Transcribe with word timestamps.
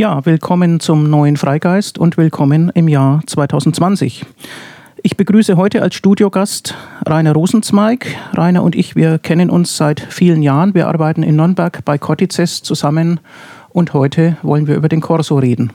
Ja, 0.00 0.24
willkommen 0.24 0.78
zum 0.78 1.10
neuen 1.10 1.36
Freigeist 1.36 1.98
und 1.98 2.16
willkommen 2.16 2.70
im 2.72 2.86
Jahr 2.86 3.20
2020. 3.26 4.24
Ich 5.02 5.16
begrüße 5.16 5.56
heute 5.56 5.82
als 5.82 5.96
Studiogast 5.96 6.76
Rainer 7.04 7.32
Rosenzweig. 7.32 8.06
Rainer 8.32 8.62
und 8.62 8.76
ich, 8.76 8.94
wir 8.94 9.18
kennen 9.18 9.50
uns 9.50 9.76
seit 9.76 9.98
vielen 9.98 10.40
Jahren. 10.40 10.72
Wir 10.72 10.86
arbeiten 10.86 11.24
in 11.24 11.34
Nürnberg 11.34 11.84
bei 11.84 11.98
Cortices 11.98 12.62
zusammen 12.62 13.18
und 13.70 13.92
heute 13.92 14.36
wollen 14.42 14.68
wir 14.68 14.76
über 14.76 14.88
den 14.88 15.00
Corso 15.00 15.36
reden. 15.36 15.72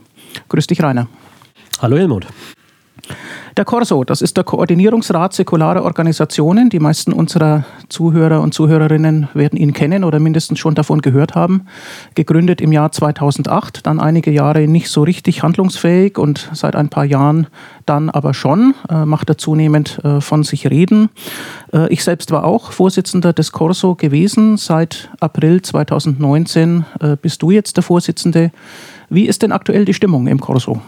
Grüß 0.47 0.67
dich, 0.67 0.81
Rainer. 0.81 1.09
Hallo, 1.81 1.97
Helmut. 1.97 2.25
Der 3.57 3.65
Corso, 3.65 4.03
das 4.03 4.21
ist 4.21 4.37
der 4.37 4.43
Koordinierungsrat 4.43 5.33
säkularer 5.33 5.83
Organisationen. 5.83 6.69
Die 6.69 6.79
meisten 6.79 7.13
unserer 7.13 7.65
Zuhörer 7.87 8.41
und 8.41 8.53
Zuhörerinnen 8.53 9.27
werden 9.33 9.59
ihn 9.59 9.73
kennen 9.73 10.03
oder 10.03 10.19
mindestens 10.19 10.59
schon 10.59 10.73
davon 10.73 11.01
gehört 11.01 11.35
haben. 11.35 11.67
Gegründet 12.15 12.61
im 12.61 12.71
Jahr 12.71 12.91
2008, 12.91 13.85
dann 13.85 13.99
einige 13.99 14.31
Jahre 14.31 14.67
nicht 14.67 14.89
so 14.89 15.03
richtig 15.03 15.43
handlungsfähig 15.43 16.17
und 16.17 16.49
seit 16.53 16.75
ein 16.75 16.89
paar 16.89 17.05
Jahren 17.05 17.47
dann 17.85 18.09
aber 18.09 18.33
schon, 18.33 18.73
äh, 18.89 19.05
macht 19.05 19.29
er 19.29 19.37
zunehmend 19.37 19.99
äh, 20.03 20.19
von 20.19 20.43
sich 20.43 20.69
reden. 20.69 21.09
Äh, 21.71 21.93
ich 21.93 22.03
selbst 22.03 22.31
war 22.31 22.45
auch 22.45 22.71
Vorsitzender 22.71 23.33
des 23.33 23.51
Corso 23.51 23.95
gewesen. 23.95 24.57
Seit 24.57 25.09
April 25.19 25.61
2019 25.61 26.85
äh, 27.01 27.17
bist 27.21 27.41
du 27.41 27.51
jetzt 27.51 27.75
der 27.77 27.83
Vorsitzende. 27.83 28.51
Wie 29.09 29.27
ist 29.27 29.43
denn 29.43 29.51
aktuell 29.51 29.85
die 29.85 29.93
Stimmung 29.93 30.25
im 30.27 30.39
Corso? 30.39 30.81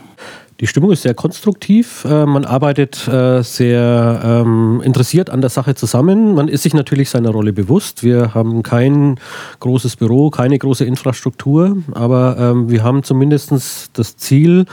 Die 0.62 0.68
Stimmung 0.68 0.91
ist 0.91 1.02
sehr 1.02 1.14
konstruktiv. 1.14 2.05
Äh, 2.05 2.26
man 2.26 2.45
arbeitet 2.45 3.09
äh, 3.09 3.41
sehr 3.44 4.22
ähm, 4.23 4.82
interessiert 4.86 5.30
an 5.30 5.41
der 5.41 5.50
Sache 5.50 5.76
zusammen. 5.76 6.34
Man 6.34 6.48
ist 6.48 6.63
sich 6.63 6.73
natürlich 6.73 7.09
seiner 7.09 7.32
Rolle 7.32 7.52
bewusst. 7.52 8.04
Wir 8.04 8.34
haben 8.34 8.63
kein 8.63 9.20
großes 9.60 9.98
Büro, 9.98 10.30
keine 10.30 10.57
große 10.57 10.85
Infrastruktur, 10.85 11.77
aber 11.91 12.38
ähm, 12.40 12.70
wir 12.70 12.84
haben 12.84 13.04
zumindest 13.04 13.52
das 13.98 14.15
Ziel, 14.15 14.65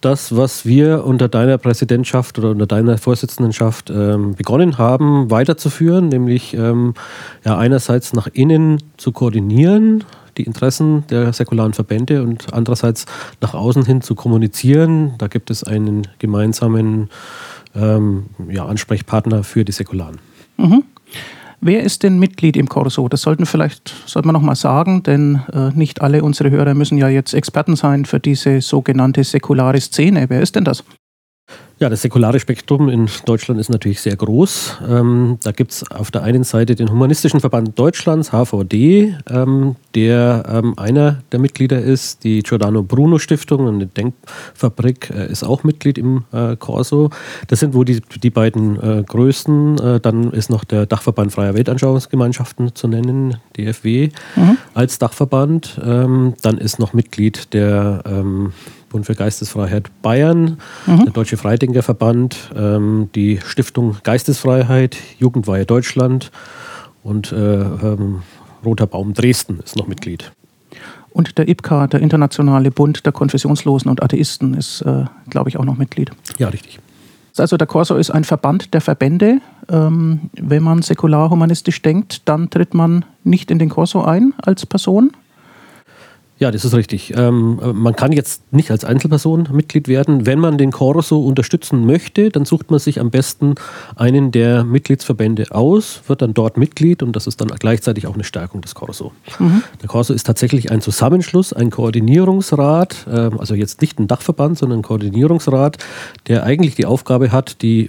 das, 0.00 0.34
was 0.34 0.64
wir 0.64 1.04
unter 1.04 1.28
deiner 1.28 1.58
Präsidentschaft 1.58 2.38
oder 2.38 2.50
unter 2.50 2.66
deiner 2.66 2.96
Vorsitzendenschaft 2.96 3.90
ähm, 3.90 4.34
begonnen 4.36 4.78
haben, 4.78 5.30
weiterzuführen, 5.30 6.08
nämlich 6.08 6.52
ja, 6.52 7.58
einerseits 7.58 8.12
nach 8.12 8.28
innen 8.32 8.82
zu 8.96 9.12
koordinieren, 9.12 10.04
die 10.38 10.44
Interessen 10.44 11.04
der 11.08 11.32
säkularen 11.32 11.72
Verbände 11.72 12.22
und 12.22 12.52
andererseits 12.52 13.06
nach 13.40 13.54
außen 13.54 13.84
hin 13.84 14.02
zu 14.02 14.14
kommunizieren. 14.14 15.14
Da 15.18 15.28
gibt 15.28 15.50
es 15.50 15.64
einen 15.64 16.06
gemeinsamen 16.18 17.10
ähm, 17.74 18.26
ja, 18.48 18.66
Ansprechpartner 18.66 19.44
für 19.44 19.64
die 19.64 19.72
Säkularen. 19.72 20.18
Mhm. 20.56 20.84
Wer 21.60 21.82
ist 21.82 22.02
denn 22.02 22.18
Mitglied 22.18 22.56
im 22.56 22.68
Corso? 22.68 23.08
Das 23.08 23.22
sollten 23.22 23.46
vielleicht, 23.46 23.94
sollte 24.06 24.28
man 24.28 24.34
noch 24.34 24.42
mal 24.42 24.54
sagen, 24.54 25.02
denn 25.02 25.40
äh, 25.52 25.70
nicht 25.70 26.02
alle 26.02 26.22
unsere 26.22 26.50
Hörer 26.50 26.74
müssen 26.74 26.98
ja 26.98 27.08
jetzt 27.08 27.32
Experten 27.32 27.76
sein 27.76 28.04
für 28.04 28.20
diese 28.20 28.60
sogenannte 28.60 29.24
säkulare 29.24 29.80
Szene. 29.80 30.26
Wer 30.28 30.42
ist 30.42 30.54
denn 30.54 30.64
das? 30.64 30.84
Ja, 31.78 31.90
das 31.90 32.00
säkulare 32.00 32.40
Spektrum 32.40 32.88
in 32.88 33.06
Deutschland 33.26 33.60
ist 33.60 33.68
natürlich 33.68 34.00
sehr 34.00 34.16
groß. 34.16 34.78
Ähm, 34.88 35.36
da 35.42 35.52
gibt 35.52 35.72
es 35.72 35.90
auf 35.90 36.10
der 36.10 36.22
einen 36.22 36.42
Seite 36.42 36.74
den 36.74 36.90
Humanistischen 36.90 37.40
Verband 37.40 37.78
Deutschlands, 37.78 38.32
HVD, 38.32 39.14
ähm, 39.28 39.76
der 39.94 40.44
ähm, 40.50 40.78
einer 40.78 41.18
der 41.32 41.38
Mitglieder 41.38 41.78
ist. 41.78 42.24
Die 42.24 42.42
Giordano 42.42 42.82
Bruno 42.82 43.18
Stiftung, 43.18 43.68
eine 43.68 43.86
Denkfabrik, 43.88 45.10
äh, 45.10 45.30
ist 45.30 45.44
auch 45.44 45.64
Mitglied 45.64 45.98
im 45.98 46.24
äh, 46.32 46.56
Corso. 46.56 47.10
Das 47.48 47.60
sind 47.60 47.74
wohl 47.74 47.84
die, 47.84 48.00
die 48.22 48.30
beiden 48.30 48.80
äh, 48.80 49.02
größten. 49.06 49.78
Äh, 49.78 50.00
dann 50.00 50.32
ist 50.32 50.48
noch 50.48 50.64
der 50.64 50.86
Dachverband 50.86 51.32
Freier 51.32 51.52
Weltanschauungsgemeinschaften 51.52 52.74
zu 52.74 52.88
nennen, 52.88 53.36
DFW, 53.58 54.08
mhm. 54.34 54.56
als 54.72 54.98
Dachverband. 54.98 55.78
Ähm, 55.84 56.32
dann 56.40 56.56
ist 56.56 56.78
noch 56.78 56.94
Mitglied 56.94 57.52
der 57.52 58.02
ähm, 58.06 58.54
Bund 58.96 59.04
für 59.04 59.14
Geistesfreiheit 59.14 59.90
Bayern, 60.00 60.56
mhm. 60.86 61.04
der 61.04 61.12
Deutsche 61.12 61.36
Freidenkerverband, 61.36 62.50
ähm, 62.56 63.10
die 63.14 63.38
Stiftung 63.44 63.98
Geistesfreiheit, 64.04 64.96
Jugendweihe 65.18 65.66
Deutschland 65.66 66.30
und 67.02 67.30
äh, 67.30 67.60
ähm, 67.60 68.22
Roter 68.64 68.86
Baum 68.86 69.12
Dresden 69.12 69.60
ist 69.62 69.76
noch 69.76 69.86
Mitglied. 69.86 70.32
Und 71.10 71.36
der 71.36 71.46
IPKA, 71.46 71.88
der 71.88 72.00
Internationale 72.00 72.70
Bund 72.70 73.04
der 73.04 73.12
Konfessionslosen 73.12 73.90
und 73.90 74.02
Atheisten, 74.02 74.54
ist, 74.54 74.80
äh, 74.80 75.04
glaube 75.28 75.50
ich, 75.50 75.58
auch 75.58 75.64
noch 75.66 75.76
Mitglied. 75.76 76.10
Ja, 76.38 76.48
richtig. 76.48 76.78
Also 77.36 77.58
der 77.58 77.66
Corso 77.66 77.96
ist 77.96 78.10
ein 78.10 78.24
Verband 78.24 78.72
der 78.72 78.80
Verbände. 78.80 79.40
Ähm, 79.68 80.30
wenn 80.32 80.62
man 80.62 80.80
säkular-humanistisch 80.80 81.82
denkt, 81.82 82.22
dann 82.24 82.48
tritt 82.48 82.72
man 82.72 83.04
nicht 83.24 83.50
in 83.50 83.58
den 83.58 83.68
Corso 83.68 84.02
ein 84.02 84.32
als 84.38 84.64
Person, 84.64 85.12
ja, 86.38 86.50
das 86.50 86.66
ist 86.66 86.74
richtig. 86.74 87.14
Ähm, 87.16 87.58
man 87.74 87.96
kann 87.96 88.12
jetzt 88.12 88.52
nicht 88.52 88.70
als 88.70 88.84
Einzelperson 88.84 89.48
Mitglied 89.52 89.88
werden. 89.88 90.26
Wenn 90.26 90.38
man 90.38 90.58
den 90.58 90.70
Corso 90.70 91.18
unterstützen 91.18 91.86
möchte, 91.86 92.28
dann 92.28 92.44
sucht 92.44 92.70
man 92.70 92.78
sich 92.78 93.00
am 93.00 93.10
besten 93.10 93.54
einen 93.94 94.32
der 94.32 94.62
Mitgliedsverbände 94.62 95.46
aus, 95.50 96.02
wird 96.08 96.20
dann 96.20 96.34
dort 96.34 96.58
Mitglied 96.58 97.02
und 97.02 97.16
das 97.16 97.26
ist 97.26 97.40
dann 97.40 97.48
gleichzeitig 97.48 98.06
auch 98.06 98.14
eine 98.14 98.24
Stärkung 98.24 98.60
des 98.60 98.74
Corso. 98.74 99.12
Mhm. 99.38 99.62
Der 99.80 99.88
Corso 99.88 100.12
ist 100.12 100.26
tatsächlich 100.26 100.70
ein 100.70 100.82
Zusammenschluss, 100.82 101.54
ein 101.54 101.70
Koordinierungsrat, 101.70 103.06
äh, 103.10 103.30
also 103.38 103.54
jetzt 103.54 103.80
nicht 103.80 103.98
ein 103.98 104.06
Dachverband, 104.06 104.58
sondern 104.58 104.80
ein 104.80 104.82
Koordinierungsrat, 104.82 105.78
der 106.26 106.42
eigentlich 106.42 106.74
die 106.74 106.84
Aufgabe 106.84 107.32
hat, 107.32 107.62
die 107.62 107.88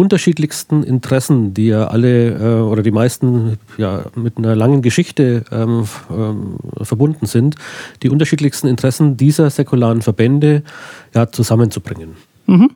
unterschiedlichsten 0.00 0.82
Interessen, 0.82 1.52
die 1.52 1.66
ja 1.66 1.88
alle 1.88 2.30
äh, 2.30 2.60
oder 2.62 2.82
die 2.82 2.90
meisten 2.90 3.58
ja 3.76 4.06
mit 4.14 4.38
einer 4.38 4.56
langen 4.56 4.80
Geschichte 4.80 5.44
ähm, 5.52 5.84
ähm, 6.10 6.56
verbunden 6.80 7.26
sind, 7.26 7.56
die 8.02 8.08
unterschiedlichsten 8.08 8.66
Interessen 8.66 9.18
dieser 9.18 9.50
säkularen 9.50 10.00
Verbände 10.00 10.62
ja, 11.14 11.30
zusammenzubringen. 11.30 12.16
Mhm. 12.46 12.70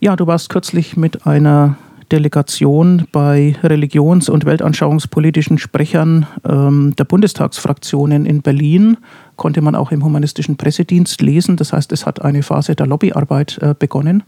Ja, 0.00 0.16
du 0.16 0.26
warst 0.26 0.50
kürzlich 0.50 0.98
mit 0.98 1.26
einer 1.26 1.78
Delegation 2.12 3.06
bei 3.10 3.56
religions- 3.62 4.28
und 4.28 4.44
weltanschauungspolitischen 4.44 5.56
Sprechern 5.56 6.26
ähm, 6.46 6.94
der 6.98 7.04
Bundestagsfraktionen 7.04 8.26
in 8.26 8.42
Berlin. 8.42 8.98
Konnte 9.36 9.62
man 9.62 9.74
auch 9.74 9.92
im 9.92 10.04
humanistischen 10.04 10.58
Pressedienst 10.58 11.22
lesen. 11.22 11.56
Das 11.56 11.72
heißt, 11.72 11.90
es 11.92 12.04
hat 12.04 12.20
eine 12.20 12.42
Phase 12.42 12.76
der 12.76 12.86
Lobbyarbeit 12.86 13.58
äh, 13.62 13.74
begonnen. 13.76 14.24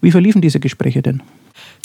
Wie 0.00 0.10
verliefen 0.10 0.42
diese 0.42 0.58
Gespräche 0.58 1.00
denn? 1.00 1.22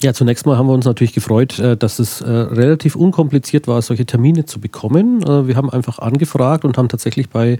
Ja, 0.03 0.13
zunächst 0.13 0.46
mal 0.46 0.58
haben 0.58 0.68
wir 0.68 0.74
uns 0.74 0.85
natürlich 0.85 1.13
gefreut, 1.13 1.58
äh, 1.58 1.75
dass 1.75 1.97
es 1.97 2.22
äh, 2.22 2.30
relativ 2.30 2.96
unkompliziert 2.96 3.68
war, 3.68 3.81
solche 3.81 4.06
Termine 4.06 4.46
zu 4.46 4.59
bekommen. 4.59 5.24
Äh, 5.24 5.47
wir 5.47 5.56
haben 5.56 5.72
einfach 5.72 5.97
angefragt 5.97 6.66
und 6.66 6.78
haben 6.78 6.88
tatsächlich 6.88 7.30
bei 7.30 7.58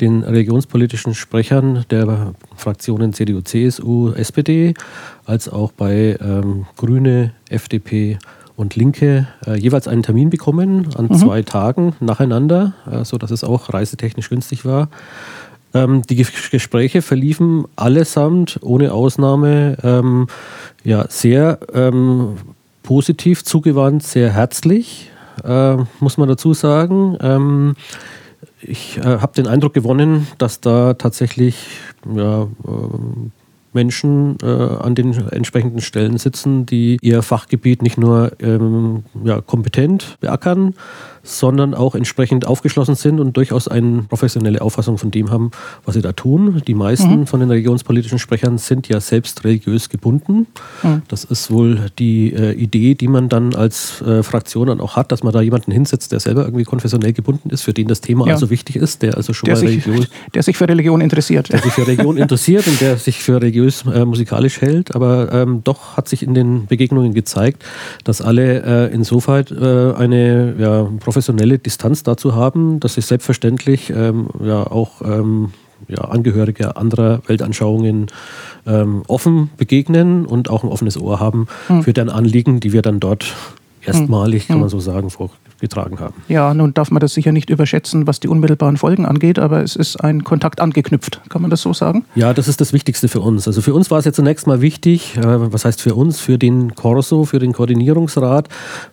den 0.00 0.24
religionspolitischen 0.24 1.14
Sprechern 1.14 1.84
der 1.90 2.34
Fraktionen 2.56 3.12
CDU, 3.12 3.40
CSU, 3.40 4.10
SPD, 4.14 4.74
als 5.26 5.48
auch 5.48 5.70
bei 5.70 6.18
ähm, 6.20 6.66
Grüne, 6.76 7.34
FDP 7.50 8.18
und 8.56 8.74
Linke 8.74 9.28
jeweils 9.58 9.86
einen 9.86 10.02
Termin 10.02 10.30
bekommen 10.30 10.88
an 10.96 11.08
mhm. 11.10 11.16
zwei 11.16 11.42
Tagen 11.42 11.94
nacheinander, 12.00 12.72
sodass 13.02 13.30
es 13.30 13.44
auch 13.44 13.74
reisetechnisch 13.74 14.30
günstig 14.30 14.64
war. 14.64 14.88
Ähm, 15.76 16.02
die 16.02 16.16
Gespräche 16.16 17.02
verliefen 17.02 17.66
allesamt 17.76 18.58
ohne 18.62 18.92
Ausnahme 18.92 19.76
ähm, 19.82 20.26
ja, 20.84 21.06
sehr 21.08 21.58
ähm, 21.74 22.36
positiv 22.82 23.44
zugewandt, 23.44 24.02
sehr 24.02 24.32
herzlich, 24.32 25.10
äh, 25.44 25.76
muss 26.00 26.16
man 26.16 26.28
dazu 26.28 26.54
sagen. 26.54 27.18
Ähm, 27.20 27.76
ich 28.62 28.96
äh, 28.98 29.02
habe 29.02 29.34
den 29.34 29.46
Eindruck 29.46 29.74
gewonnen, 29.74 30.26
dass 30.38 30.60
da 30.60 30.94
tatsächlich 30.94 31.66
ja, 32.14 32.44
äh, 32.44 32.46
Menschen 33.72 34.38
äh, 34.42 34.46
an 34.46 34.94
den 34.94 35.12
entsprechenden 35.28 35.82
Stellen 35.82 36.16
sitzen, 36.16 36.64
die 36.64 36.96
ihr 37.02 37.22
Fachgebiet 37.22 37.82
nicht 37.82 37.98
nur 37.98 38.32
ähm, 38.40 39.04
ja, 39.22 39.42
kompetent 39.42 40.16
beackern, 40.20 40.74
sondern 41.26 41.74
auch 41.74 41.94
entsprechend 41.94 42.46
aufgeschlossen 42.46 42.94
sind 42.94 43.20
und 43.20 43.36
durchaus 43.36 43.68
eine 43.68 44.02
professionelle 44.02 44.62
Auffassung 44.62 44.96
von 44.96 45.10
dem 45.10 45.30
haben, 45.30 45.50
was 45.84 45.94
sie 45.94 46.02
da 46.02 46.12
tun. 46.12 46.62
Die 46.66 46.74
meisten 46.74 47.20
mhm. 47.20 47.26
von 47.26 47.40
den 47.40 47.50
religionspolitischen 47.50 48.18
Sprechern 48.18 48.58
sind 48.58 48.88
ja 48.88 49.00
selbst 49.00 49.44
religiös 49.44 49.88
gebunden. 49.88 50.46
Mhm. 50.82 51.02
Das 51.08 51.24
ist 51.24 51.50
wohl 51.50 51.86
die 51.98 52.32
äh, 52.32 52.52
Idee, 52.52 52.94
die 52.94 53.08
man 53.08 53.28
dann 53.28 53.54
als 53.54 54.00
äh, 54.02 54.22
Fraktion 54.22 54.68
dann 54.68 54.80
auch 54.80 54.96
hat, 54.96 55.12
dass 55.12 55.22
man 55.22 55.32
da 55.32 55.40
jemanden 55.40 55.72
hinsetzt, 55.72 56.12
der 56.12 56.20
selber 56.20 56.44
irgendwie 56.44 56.64
konfessionell 56.64 57.12
gebunden 57.12 57.50
ist, 57.50 57.62
für 57.62 57.72
den 57.72 57.88
das 57.88 58.00
Thema 58.00 58.26
ja. 58.26 58.34
also 58.34 58.50
wichtig 58.50 58.76
ist, 58.76 59.02
der 59.02 59.16
also 59.16 59.32
schon 59.32 59.46
der 59.46 59.56
mal 59.56 59.60
sich, 59.60 59.86
Religion, 59.86 60.06
der 60.34 60.42
sich 60.42 60.56
für 60.56 60.68
Religion 60.68 61.00
interessiert. 61.00 61.52
Der 61.52 61.58
sich 61.58 61.72
für 61.72 61.86
Religion 61.86 62.16
interessiert 62.16 62.66
und 62.66 62.80
der 62.80 62.96
sich 62.96 63.22
für 63.22 63.40
religiös 63.40 63.84
äh, 63.86 64.04
musikalisch 64.04 64.60
hält. 64.60 64.94
Aber 64.94 65.32
ähm, 65.32 65.62
doch 65.64 65.96
hat 65.96 66.08
sich 66.08 66.22
in 66.22 66.34
den 66.34 66.66
Begegnungen 66.66 67.14
gezeigt, 67.14 67.64
dass 68.04 68.20
alle 68.20 68.86
äh, 68.88 68.94
insofern 68.94 69.44
äh, 69.50 69.94
eine 69.96 70.54
ja, 70.58 70.88
professionelle 71.00 71.15
professionelle 71.16 71.58
Distanz 71.58 72.02
dazu 72.02 72.34
haben, 72.34 72.78
dass 72.78 72.92
sie 72.92 73.00
selbstverständlich 73.00 73.88
ähm, 73.88 74.28
ja 74.44 74.70
auch 74.70 75.00
ähm, 75.00 75.52
ja, 75.88 76.02
Angehörige 76.02 76.76
anderer 76.76 77.22
Weltanschauungen 77.26 78.08
ähm, 78.66 79.02
offen 79.06 79.48
begegnen 79.56 80.26
und 80.26 80.50
auch 80.50 80.62
ein 80.62 80.68
offenes 80.68 81.00
Ohr 81.00 81.18
haben 81.18 81.46
mhm. 81.70 81.82
für 81.84 81.94
deren 81.94 82.10
Anliegen, 82.10 82.60
die 82.60 82.74
wir 82.74 82.82
dann 82.82 83.00
dort 83.00 83.34
erstmalig, 83.82 84.48
kann 84.48 84.60
man 84.60 84.68
so 84.68 84.78
sagen, 84.78 85.08
vorgetragen 85.56 85.98
haben. 86.00 86.14
Ja, 86.28 86.52
nun 86.54 86.74
darf 86.74 86.90
man 86.90 87.00
das 87.00 87.14
sicher 87.14 87.32
nicht 87.32 87.50
überschätzen, 87.50 88.06
was 88.06 88.20
die 88.20 88.28
unmittelbaren 88.28 88.76
Folgen 88.76 89.06
angeht, 89.06 89.38
aber 89.38 89.62
es 89.62 89.76
ist 89.76 89.96
ein 89.96 90.24
Kontakt 90.24 90.60
angeknüpft. 90.60 91.20
Kann 91.28 91.42
man 91.42 91.50
das 91.50 91.62
so 91.62 91.72
sagen? 91.72 92.04
Ja, 92.14 92.34
das 92.34 92.48
ist 92.48 92.60
das 92.60 92.72
Wichtigste 92.72 93.08
für 93.08 93.20
uns. 93.20 93.46
Also 93.46 93.62
für 93.62 93.74
uns 93.74 93.90
war 93.90 93.98
es 93.98 94.04
ja 94.04 94.12
zunächst 94.12 94.46
mal 94.46 94.60
wichtig, 94.60 95.16
äh, 95.16 95.22
was 95.24 95.64
heißt 95.64 95.80
für 95.80 95.94
uns, 95.94 96.20
für 96.20 96.38
den 96.38 96.74
Corso, 96.74 97.24
für 97.24 97.38
den 97.38 97.52
Koordinierungsrat, 97.52 98.48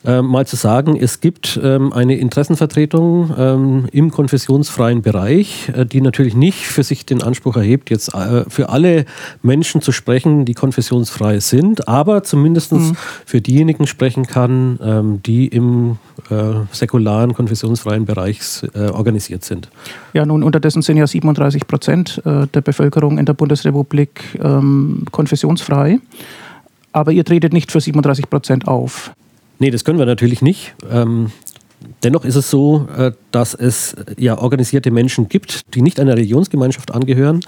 äh, 0.05 0.21
mal 0.21 0.47
zu 0.47 0.55
sagen, 0.55 0.95
es 0.95 1.19
gibt 1.19 1.59
ähm, 1.61 1.91
eine 1.93 2.15
Interessenvertretung 2.15 3.33
ähm, 3.37 3.85
im 3.91 4.11
konfessionsfreien 4.11 5.01
Bereich, 5.01 5.69
äh, 5.75 5.85
die 5.85 6.01
natürlich 6.01 6.35
nicht 6.35 6.65
für 6.65 6.83
sich 6.83 7.05
den 7.05 7.21
Anspruch 7.21 7.57
erhebt, 7.57 7.89
jetzt 7.89 8.11
für 8.47 8.69
alle 8.69 9.05
Menschen 9.41 9.81
zu 9.81 9.91
sprechen, 9.91 10.45
die 10.45 10.53
konfessionsfrei 10.53 11.39
sind, 11.39 11.87
aber 11.87 12.23
zumindest 12.23 12.71
mhm. 12.71 12.95
für 13.25 13.41
diejenigen 13.41 13.87
sprechen 13.87 14.27
kann, 14.27 14.79
ähm, 14.81 15.23
die 15.23 15.47
im 15.47 15.97
säkularen, 16.71 17.33
konfessionsfreien 17.33 18.05
Bereich 18.05 18.39
organisiert 18.75 19.43
sind. 19.43 19.69
Ja, 20.13 20.25
nun 20.25 20.43
unterdessen 20.43 20.81
sind 20.81 20.97
ja 20.97 21.07
37 21.07 21.67
Prozent 21.67 22.21
der 22.25 22.61
Bevölkerung 22.61 23.17
in 23.17 23.25
der 23.25 23.33
Bundesrepublik 23.33 24.39
konfessionsfrei 25.11 25.99
aber 26.93 27.11
ihr 27.11 27.25
tretet 27.25 27.51
nicht 27.51 27.71
für 27.71 27.81
37 27.81 28.29
Prozent 28.29 28.67
auf. 28.67 29.11
Nee, 29.59 29.71
das 29.71 29.83
können 29.83 29.99
wir 29.99 30.05
natürlich 30.05 30.41
nicht. 30.41 30.75
Ähm, 30.89 31.31
dennoch 32.03 32.23
ist 32.23 32.35
es 32.35 32.49
so, 32.49 32.87
äh, 32.95 33.11
dass 33.31 33.53
es 33.53 33.95
ja 34.17 34.37
organisierte 34.37 34.91
Menschen 34.91 35.27
gibt, 35.27 35.73
die 35.73 35.81
nicht 35.81 35.99
einer 35.99 36.13
Religionsgemeinschaft 36.13 36.93
angehören, 36.93 37.39
äh, 37.39 37.47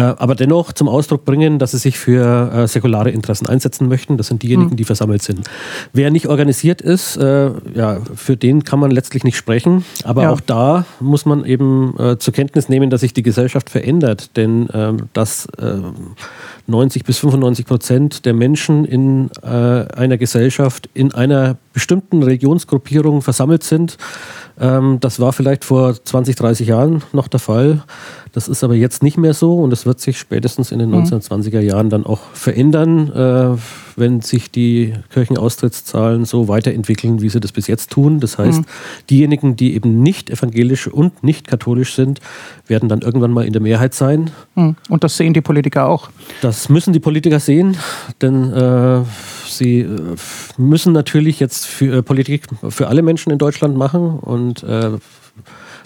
aber 0.00 0.34
dennoch 0.34 0.72
zum 0.72 0.88
Ausdruck 0.88 1.24
bringen, 1.24 1.58
dass 1.58 1.72
sie 1.72 1.78
sich 1.78 1.98
für 1.98 2.52
äh, 2.52 2.68
säkulare 2.68 3.10
Interessen 3.10 3.46
einsetzen 3.46 3.88
möchten. 3.88 4.16
Das 4.16 4.28
sind 4.28 4.42
diejenigen, 4.42 4.70
mhm. 4.70 4.76
die 4.76 4.84
versammelt 4.84 5.22
sind. 5.22 5.48
Wer 5.92 6.10
nicht 6.10 6.28
organisiert 6.28 6.80
ist, 6.80 7.16
äh, 7.16 7.50
ja, 7.74 8.00
für 8.14 8.36
den 8.36 8.64
kann 8.64 8.78
man 8.78 8.90
letztlich 8.90 9.24
nicht 9.24 9.36
sprechen. 9.36 9.84
Aber 10.04 10.22
ja. 10.22 10.30
auch 10.30 10.40
da 10.40 10.84
muss 11.00 11.26
man 11.26 11.44
eben 11.44 11.98
äh, 11.98 12.18
zur 12.18 12.34
Kenntnis 12.34 12.68
nehmen, 12.68 12.90
dass 12.90 13.00
sich 13.00 13.14
die 13.14 13.22
Gesellschaft 13.22 13.70
verändert. 13.70 14.36
Denn 14.36 14.68
ähm, 14.72 15.08
dass 15.12 15.48
90 16.66 17.04
bis 17.04 17.18
95 17.18 17.66
Prozent 17.66 18.26
der 18.26 18.34
Menschen 18.34 18.84
in 18.84 19.30
äh, 19.42 19.46
einer 19.46 20.18
Gesellschaft 20.18 20.88
in 20.94 21.14
einer 21.14 21.56
bestimmten 21.76 22.22
Religionsgruppierung 22.22 23.20
versammelt 23.20 23.62
sind, 23.62 23.98
ähm, 24.58 24.96
das 25.00 25.20
war 25.20 25.34
vielleicht 25.34 25.62
vor 25.62 25.94
20, 26.02 26.34
30 26.34 26.68
Jahren 26.68 27.02
noch 27.12 27.28
der 27.28 27.38
Fall. 27.38 27.84
Das 28.32 28.48
ist 28.48 28.64
aber 28.64 28.74
jetzt 28.74 29.02
nicht 29.02 29.18
mehr 29.18 29.34
so 29.34 29.58
und 29.58 29.74
es 29.74 29.84
wird 29.84 30.00
sich 30.00 30.18
spätestens 30.18 30.72
in 30.72 30.78
den 30.78 30.88
mhm. 30.88 31.04
1920er 31.04 31.60
Jahren 31.60 31.90
dann 31.90 32.06
auch 32.06 32.20
verändern, 32.32 33.12
äh, 33.12 33.58
wenn 33.96 34.22
sich 34.22 34.50
die 34.50 34.94
Kirchenaustrittszahlen 35.10 36.24
so 36.24 36.48
weiterentwickeln, 36.48 37.20
wie 37.20 37.28
sie 37.28 37.40
das 37.40 37.52
bis 37.52 37.66
jetzt 37.66 37.90
tun. 37.90 38.20
Das 38.20 38.38
heißt, 38.38 38.60
mhm. 38.60 38.66
diejenigen, 39.10 39.56
die 39.56 39.74
eben 39.74 40.02
nicht 40.02 40.30
evangelisch 40.30 40.86
und 40.86 41.22
nicht 41.22 41.46
katholisch 41.46 41.94
sind, 41.94 42.20
werden 42.66 42.88
dann 42.88 43.02
irgendwann 43.02 43.32
mal 43.32 43.44
in 43.44 43.52
der 43.52 43.60
Mehrheit 43.60 43.92
sein. 43.92 44.30
Mhm. 44.54 44.76
Und 44.88 45.04
das 45.04 45.18
sehen 45.18 45.34
die 45.34 45.42
Politiker 45.42 45.88
auch. 45.88 46.08
Das 46.40 46.70
müssen 46.70 46.94
die 46.94 47.00
Politiker 47.00 47.38
sehen, 47.38 47.76
denn 48.22 48.50
äh, 48.52 49.02
sie 49.58 49.80
äh, 49.80 50.16
müssen 50.56 50.92
natürlich 50.92 51.40
jetzt 51.40 51.66
für 51.66 51.98
äh, 51.98 52.02
Politik 52.02 52.44
für 52.68 52.88
alle 52.88 53.02
Menschen 53.02 53.32
in 53.32 53.38
Deutschland 53.38 53.76
machen 53.76 54.18
und 54.18 54.62
äh, 54.62 54.92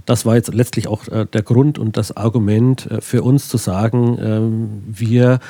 das 0.07 0.27
war 0.27 0.37
jetzt 0.37 0.53
letztlich 0.53 0.89
auch 0.89 1.07
äh, 1.09 1.27
der 1.27 1.43
Grund 1.43 1.79
und 1.79 1.97
das 1.97 2.17
Argument 2.17 2.91
äh, 2.91 3.01
für 3.01 3.23
uns 3.23 3.49
zu 3.49 3.57
sagen, 3.57 4.19
ähm, 4.21 4.83
wir 4.87 5.41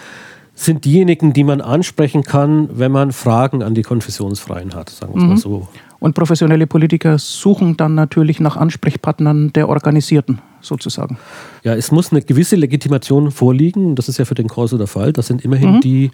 sind 0.54 0.84
diejenigen, 0.84 1.32
die 1.32 1.44
man 1.44 1.60
ansprechen 1.60 2.22
kann, 2.22 2.68
wenn 2.72 2.92
man 2.92 3.12
Fragen 3.12 3.62
an 3.62 3.74
die 3.74 3.82
Konfessionsfreien 3.82 4.74
hat, 4.74 4.90
sagen 4.90 5.14
wir 5.14 5.22
mhm. 5.22 5.28
mal 5.30 5.36
so. 5.38 5.68
Und 5.98 6.14
professionelle 6.14 6.66
Politiker 6.66 7.18
suchen 7.18 7.76
dann 7.76 7.94
natürlich 7.94 8.40
nach 8.40 8.56
Ansprechpartnern 8.56 9.52
der 9.52 9.68
Organisierten 9.68 10.40
sozusagen. 10.60 11.18
Ja, 11.62 11.74
es 11.74 11.90
muss 11.90 12.12
eine 12.12 12.22
gewisse 12.22 12.56
Legitimation 12.56 13.30
vorliegen. 13.30 13.94
Das 13.94 14.08
ist 14.08 14.18
ja 14.18 14.24
für 14.24 14.34
den 14.34 14.48
Corso 14.48 14.78
der 14.78 14.86
Fall. 14.86 15.12
Das 15.12 15.26
sind 15.26 15.44
immerhin 15.44 15.76
mhm. 15.76 15.80
die 15.80 16.10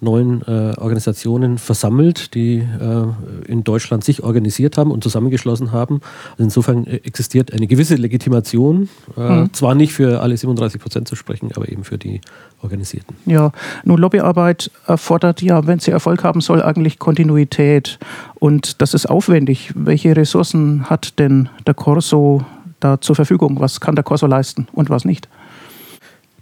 neuen 0.00 0.42
äh, 0.42 0.74
Organisationen 0.78 1.58
versammelt, 1.58 2.34
die 2.34 2.58
äh, 2.58 3.50
in 3.50 3.64
Deutschland 3.64 4.04
sich 4.04 4.22
organisiert 4.22 4.78
haben 4.78 4.92
und 4.92 5.02
zusammengeschlossen 5.02 5.72
haben. 5.72 6.00
Also 6.32 6.44
insofern 6.44 6.86
äh, 6.86 6.96
existiert 7.04 7.52
eine 7.52 7.66
gewisse 7.66 7.96
Legitimation. 7.96 8.88
Äh, 9.16 9.20
mhm. 9.20 9.52
Zwar 9.52 9.74
nicht 9.74 9.92
für 9.92 10.20
alle 10.20 10.36
37 10.36 10.80
Prozent 10.80 11.08
zu 11.08 11.16
sprechen, 11.16 11.50
aber 11.54 11.68
eben 11.68 11.82
für 11.82 11.98
die 11.98 12.20
Organisierten. 12.62 13.16
Ja, 13.26 13.52
nun 13.84 13.98
Lobbyarbeit 13.98 14.70
erfordert 14.86 15.42
ja, 15.42 15.66
wenn 15.66 15.80
sie 15.80 15.90
Erfolg 15.90 16.22
haben 16.22 16.40
soll, 16.40 16.62
eigentlich 16.62 16.98
Kontinuität. 16.98 17.98
Und 18.36 18.80
das 18.80 18.94
ist 18.94 19.06
aufwendig. 19.06 19.72
Welche 19.74 20.16
Ressourcen 20.16 20.88
hat 20.88 21.18
denn 21.18 21.48
der 21.66 21.74
Corso 21.74 22.44
da 22.80 23.00
zur 23.00 23.16
Verfügung? 23.16 23.60
Was 23.60 23.80
kann 23.80 23.94
der 23.94 24.04
Corso 24.04 24.26
leisten 24.26 24.68
und 24.72 24.90
was 24.90 25.04
nicht? 25.04 25.28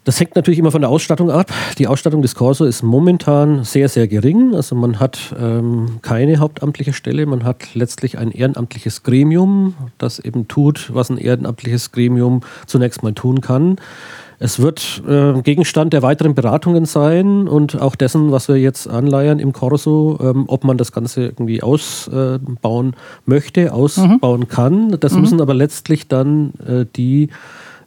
Das 0.06 0.21
hängt 0.21 0.37
natürlich 0.37 0.61
immer 0.61 0.71
von 0.71 0.83
der 0.83 0.91
Ausstattung 0.91 1.33
ab. 1.33 1.53
Die 1.79 1.88
Ausstattung 1.88 2.23
des 2.23 2.37
Corso 2.37 2.65
ist 2.65 2.85
momentan 2.85 3.65
sehr, 3.65 3.88
sehr 3.88 4.06
gering. 4.06 4.55
Also 4.55 4.77
man 4.77 5.00
hat 5.00 5.35
ähm, 5.37 5.99
keine 6.00 6.38
hauptamtliche 6.38 6.93
Stelle, 6.93 7.27
man 7.27 7.43
hat 7.43 7.75
letztlich 7.75 8.17
ein 8.17 8.31
ehrenamtliches 8.31 9.03
Gremium, 9.03 9.75
das 9.99 10.21
eben 10.21 10.47
tut, 10.47 10.94
was 10.94 11.11
ein 11.11 11.19
ehrenamtliches 11.19 11.91
Gremium 11.91 12.43
zunächst 12.67 13.03
mal 13.03 13.15
tun 13.15 13.41
kann. 13.41 13.79
Es 14.38 14.61
wird 14.61 15.03
äh, 15.09 15.41
Gegenstand 15.43 15.93
der 15.93 16.03
weiteren 16.03 16.35
Beratungen 16.35 16.85
sein 16.85 17.49
und 17.49 17.81
auch 17.81 17.97
dessen, 17.97 18.33
was 18.33 18.49
wir 18.49 18.56
jetzt 18.56 18.88
anleiern 18.88 19.38
im 19.38 19.53
Corso, 19.53 20.19
ähm, 20.21 20.44
ob 20.49 20.65
man 20.65 20.77
das 20.77 20.93
Ganze 20.93 21.25
irgendwie 21.25 21.62
ausbauen 21.62 22.93
äh, 22.93 22.97
möchte, 23.25 23.73
ausbauen 23.73 24.41
mhm. 24.41 24.49
kann. 24.49 24.97
Das 25.00 25.15
mhm. 25.15 25.21
müssen 25.23 25.41
aber 25.41 25.55
letztlich 25.55 26.09
dann 26.09 26.53
äh, 26.67 26.85
die 26.97 27.31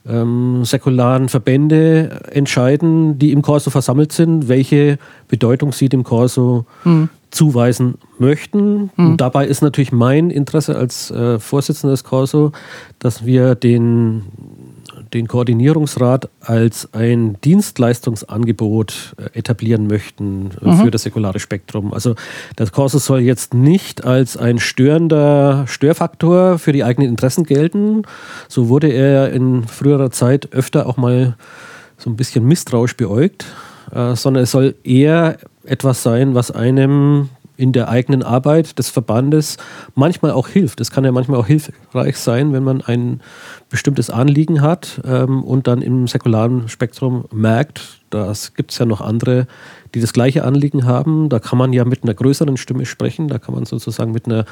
ähm, 0.07 0.65
säkularen 0.65 1.29
Verbände 1.29 2.21
entscheiden, 2.31 3.19
die 3.19 3.31
im 3.31 3.41
Corso 3.41 3.69
versammelt 3.69 4.11
sind, 4.11 4.47
welche 4.47 4.97
Bedeutung 5.27 5.71
sie 5.71 5.89
dem 5.89 6.03
Corso 6.03 6.65
mhm. 6.83 7.09
zuweisen 7.29 7.95
möchten. 8.17 8.89
Mhm. 8.95 9.17
dabei 9.17 9.45
ist 9.45 9.61
natürlich 9.61 9.91
mein 9.91 10.31
Interesse 10.31 10.75
als 10.75 11.11
äh, 11.11 11.37
Vorsitzender 11.39 11.93
des 11.93 12.03
Corso, 12.03 12.53
dass 12.97 13.25
wir 13.25 13.55
den 13.55 14.23
den 15.13 15.27
Koordinierungsrat 15.27 16.29
als 16.41 16.93
ein 16.93 17.37
Dienstleistungsangebot 17.41 19.15
äh, 19.17 19.37
etablieren 19.37 19.87
möchten 19.87 20.51
äh, 20.61 20.69
mhm. 20.69 20.77
für 20.77 20.91
das 20.91 21.03
säkulare 21.03 21.39
Spektrum. 21.39 21.93
Also 21.93 22.15
das 22.55 22.71
Corsus 22.71 23.05
soll 23.05 23.21
jetzt 23.21 23.53
nicht 23.53 24.05
als 24.05 24.37
ein 24.37 24.59
störender 24.59 25.65
Störfaktor 25.67 26.59
für 26.59 26.73
die 26.73 26.83
eigenen 26.83 27.09
Interessen 27.09 27.43
gelten. 27.43 28.03
So 28.47 28.69
wurde 28.69 28.87
er 28.87 29.31
in 29.31 29.67
früherer 29.67 30.11
Zeit 30.11 30.53
öfter 30.53 30.87
auch 30.87 30.97
mal 30.97 31.35
so 31.97 32.09
ein 32.09 32.15
bisschen 32.15 32.45
misstrauisch 32.45 32.95
beäugt, 32.95 33.45
äh, 33.91 34.15
sondern 34.15 34.43
es 34.43 34.51
soll 34.51 34.75
eher 34.83 35.37
etwas 35.63 36.03
sein, 36.03 36.35
was 36.35 36.51
einem 36.51 37.29
in 37.59 37.73
der 37.73 37.89
eigenen 37.89 38.23
Arbeit 38.23 38.79
des 38.79 38.89
Verbandes 38.89 39.57
manchmal 39.93 40.31
auch 40.31 40.47
hilft. 40.47 40.79
Es 40.79 40.91
kann 40.91 41.03
ja 41.03 41.11
manchmal 41.11 41.39
auch 41.39 41.45
hilfreich 41.45 42.17
sein, 42.17 42.53
wenn 42.53 42.63
man 42.63 42.81
ein 42.81 43.19
bestimmtes 43.69 44.09
Anliegen 44.09 44.61
hat 44.61 45.01
ähm, 45.05 45.43
und 45.43 45.67
dann 45.67 45.81
im 45.81 46.07
säkularen 46.07 46.69
Spektrum 46.69 47.25
merkt, 47.33 47.99
das 48.11 48.53
gibt 48.53 48.71
es 48.71 48.77
ja 48.77 48.85
noch 48.85 49.01
andere, 49.01 49.45
die 49.93 49.99
das 49.99 50.13
gleiche 50.13 50.45
Anliegen 50.45 50.85
haben. 50.85 51.27
Da 51.27 51.39
kann 51.39 51.57
man 51.57 51.73
ja 51.73 51.83
mit 51.83 52.03
einer 52.03 52.13
größeren 52.13 52.55
Stimme 52.55 52.85
sprechen, 52.85 53.27
da 53.27 53.39
kann 53.39 53.53
man 53.53 53.65
sozusagen 53.65 54.13
mit 54.13 54.25
einer 54.25 54.45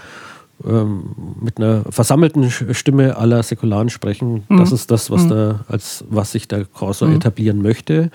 ähm, 0.65 1.15
mit 1.39 1.57
einer 1.57 1.83
versammelten 1.89 2.49
Stimme 2.49 3.17
aller 3.17 3.43
Säkularen 3.43 3.89
sprechen. 3.89 4.43
Mhm. 4.49 4.57
Das 4.57 4.71
ist 4.71 4.89
das, 4.89 5.11
was, 5.11 5.25
mhm. 5.25 5.29
da, 5.29 5.59
als, 5.67 6.03
was 6.09 6.31
sich 6.31 6.47
der 6.47 6.65
Corso 6.65 7.05
mhm. 7.05 7.17
etablieren 7.17 7.61
möchte. 7.61 8.09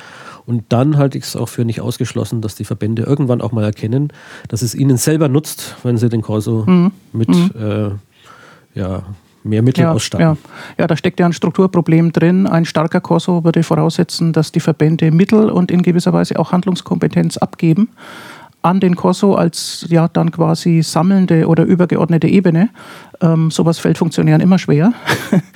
Und 0.44 0.64
dann 0.70 0.96
halte 0.96 1.18
ich 1.18 1.24
es 1.24 1.36
auch 1.36 1.48
für 1.48 1.64
nicht 1.64 1.80
ausgeschlossen, 1.80 2.40
dass 2.40 2.56
die 2.56 2.64
Verbände 2.64 3.02
irgendwann 3.02 3.40
auch 3.40 3.52
mal 3.52 3.64
erkennen, 3.64 4.12
dass 4.48 4.62
es 4.62 4.74
ihnen 4.74 4.96
selber 4.96 5.28
nutzt, 5.28 5.76
wenn 5.84 5.98
sie 5.98 6.08
den 6.08 6.22
Corso 6.22 6.64
mhm. 6.66 6.90
mit 7.12 7.28
mhm. 7.28 7.50
äh, 7.56 8.78
ja, 8.78 9.02
mehr 9.44 9.62
Mittel 9.62 9.82
ja, 9.82 9.92
ausstatten. 9.92 10.26
Ja. 10.26 10.36
ja, 10.78 10.86
da 10.86 10.96
steckt 10.96 11.20
ja 11.20 11.26
ein 11.26 11.32
Strukturproblem 11.32 12.12
drin. 12.12 12.46
Ein 12.46 12.64
starker 12.64 13.00
Corso 13.00 13.44
würde 13.44 13.62
voraussetzen, 13.62 14.32
dass 14.32 14.52
die 14.52 14.60
Verbände 14.60 15.10
Mittel 15.10 15.50
und 15.50 15.70
in 15.70 15.82
gewisser 15.82 16.12
Weise 16.12 16.38
auch 16.38 16.52
Handlungskompetenz 16.52 17.36
abgeben 17.36 17.88
an 18.62 18.80
den 18.80 18.96
Corso 18.96 19.34
als 19.34 19.86
ja 19.88 20.08
dann 20.08 20.30
quasi 20.30 20.82
sammelnde 20.82 21.46
oder 21.46 21.64
übergeordnete 21.64 22.28
Ebene. 22.28 22.70
Ähm, 23.20 23.50
sowas 23.50 23.78
fällt 23.78 23.98
Funktionären 23.98 24.40
immer 24.40 24.58
schwer. 24.58 24.92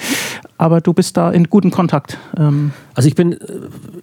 aber 0.58 0.80
du 0.80 0.92
bist 0.92 1.16
da 1.16 1.30
in 1.30 1.44
guten 1.50 1.70
Kontakt. 1.70 2.18
Ähm. 2.36 2.72
Also 2.94 3.08
ich 3.08 3.14
bin 3.14 3.32
äh, 3.32 3.36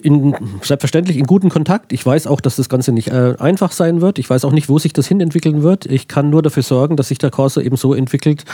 in, 0.01 0.35
selbstverständlich 0.61 1.17
in 1.17 1.25
guten 1.25 1.49
Kontakt. 1.49 1.93
Ich 1.93 2.05
weiß 2.05 2.27
auch, 2.27 2.41
dass 2.41 2.55
das 2.55 2.69
Ganze 2.69 2.91
nicht 2.91 3.09
äh, 3.09 3.35
einfach 3.39 3.71
sein 3.71 4.01
wird. 4.01 4.19
Ich 4.19 4.29
weiß 4.29 4.45
auch 4.45 4.51
nicht, 4.51 4.69
wo 4.69 4.77
sich 4.77 4.93
das 4.93 5.07
hin 5.07 5.19
entwickeln 5.19 5.63
wird. 5.63 5.85
Ich 5.85 6.07
kann 6.07 6.29
nur 6.29 6.41
dafür 6.41 6.63
sorgen, 6.63 6.95
dass 6.95 7.07
sich 7.07 7.17
der 7.17 7.31
Corso 7.31 7.59
eben 7.59 7.75
so 7.75 7.93
entwickelt, 7.93 8.45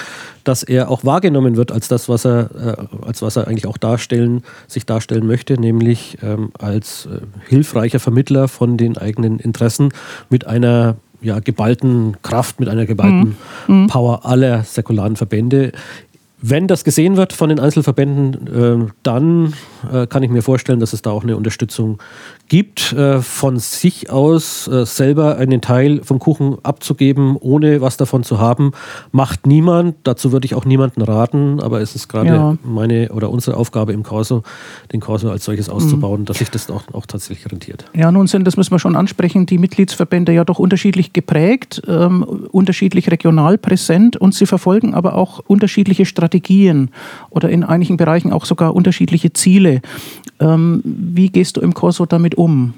dass 0.43 0.63
er 0.63 0.89
auch 0.89 1.03
wahrgenommen 1.03 1.57
wird 1.57 1.71
als 1.71 1.87
das, 1.87 2.07
was 2.07 2.25
er, 2.25 2.49
äh, 2.55 3.05
als 3.05 3.21
was 3.21 3.35
er 3.35 3.47
eigentlich 3.47 3.67
auch 3.67 3.77
darstellen, 3.77 4.43
sich 4.67 4.85
darstellen 4.85 5.27
möchte, 5.27 5.59
nämlich 5.59 6.17
ähm, 6.21 6.51
als 6.57 7.07
äh, 7.07 7.19
hilfreicher 7.47 7.99
Vermittler 7.99 8.47
von 8.47 8.77
den 8.77 8.97
eigenen 8.97 9.39
Interessen 9.39 9.89
mit 10.29 10.47
einer 10.47 10.95
ja, 11.21 11.39
geballten 11.39 12.17
Kraft, 12.21 12.59
mit 12.59 12.69
einer 12.69 12.85
geballten 12.85 13.35
mhm. 13.67 13.87
Power 13.87 14.25
aller 14.25 14.63
säkularen 14.63 15.15
Verbände. 15.15 15.73
Wenn 16.41 16.67
das 16.67 16.83
gesehen 16.83 17.17
wird 17.17 17.33
von 17.33 17.49
den 17.49 17.59
Einzelverbänden, 17.59 18.87
äh, 18.87 18.91
dann 19.03 19.53
äh, 19.91 20.07
kann 20.07 20.23
ich 20.23 20.29
mir 20.29 20.41
vorstellen, 20.41 20.79
dass 20.79 20.93
es 20.93 21.01
da 21.01 21.11
auch 21.11 21.23
eine 21.23 21.35
Unterstützung 21.35 22.01
gibt, 22.49 22.91
äh, 22.93 23.21
von 23.21 23.57
sich 23.59 24.09
aus 24.09 24.67
äh, 24.67 24.85
selber 24.85 25.37
einen 25.37 25.61
Teil 25.61 26.01
vom 26.03 26.19
Kuchen 26.19 26.57
abzugeben, 26.63 27.37
ohne 27.39 27.79
was 27.79 27.95
davon 27.95 28.23
zu 28.23 28.39
haben, 28.39 28.71
macht 29.11 29.47
niemand. 29.47 29.95
Dazu 30.03 30.31
würde 30.31 30.45
ich 30.45 30.55
auch 30.55 30.65
niemanden 30.65 31.01
raten, 31.01 31.61
aber 31.61 31.79
es 31.79 31.95
ist 31.95 32.09
gerade 32.09 32.27
ja. 32.27 32.57
meine 32.63 33.09
oder 33.13 33.29
unsere 33.29 33.55
Aufgabe 33.55 33.93
im 33.93 34.03
Corso, 34.03 34.43
den 34.91 34.99
Corso 34.99 35.29
als 35.29 35.45
solches 35.45 35.69
auszubauen, 35.69 36.21
mhm. 36.21 36.25
dass 36.25 36.39
sich 36.39 36.49
das 36.49 36.69
auch, 36.69 36.83
auch, 36.93 37.05
tatsächlich 37.05 37.49
rentiert. 37.51 37.85
Ja, 37.95 38.11
nun 38.11 38.27
sind, 38.27 38.45
das 38.45 38.57
müssen 38.57 38.71
wir 38.71 38.79
schon 38.79 38.95
ansprechen, 38.95 39.45
die 39.45 39.59
Mitgliedsverbände 39.59 40.33
ja 40.33 40.43
doch 40.43 40.59
unterschiedlich 40.59 41.13
geprägt, 41.13 41.81
ähm, 41.87 42.23
unterschiedlich 42.23 43.11
regional 43.11 43.57
präsent 43.57 44.17
und 44.17 44.33
sie 44.33 44.47
verfolgen 44.47 44.93
aber 44.95 45.15
auch 45.15 45.39
unterschiedliche 45.47 46.05
Strategien 46.05 46.89
oder 47.29 47.49
in 47.49 47.63
einigen 47.63 47.97
Bereichen 47.97 48.33
auch 48.33 48.45
sogar 48.45 48.75
unterschiedliche 48.75 49.33
Ziele. 49.33 49.81
Ähm, 50.39 50.81
wie 50.83 51.29
gehst 51.29 51.57
du 51.57 51.61
im 51.61 51.73
Corso 51.73 52.05
damit 52.05 52.38
um? 52.39 52.73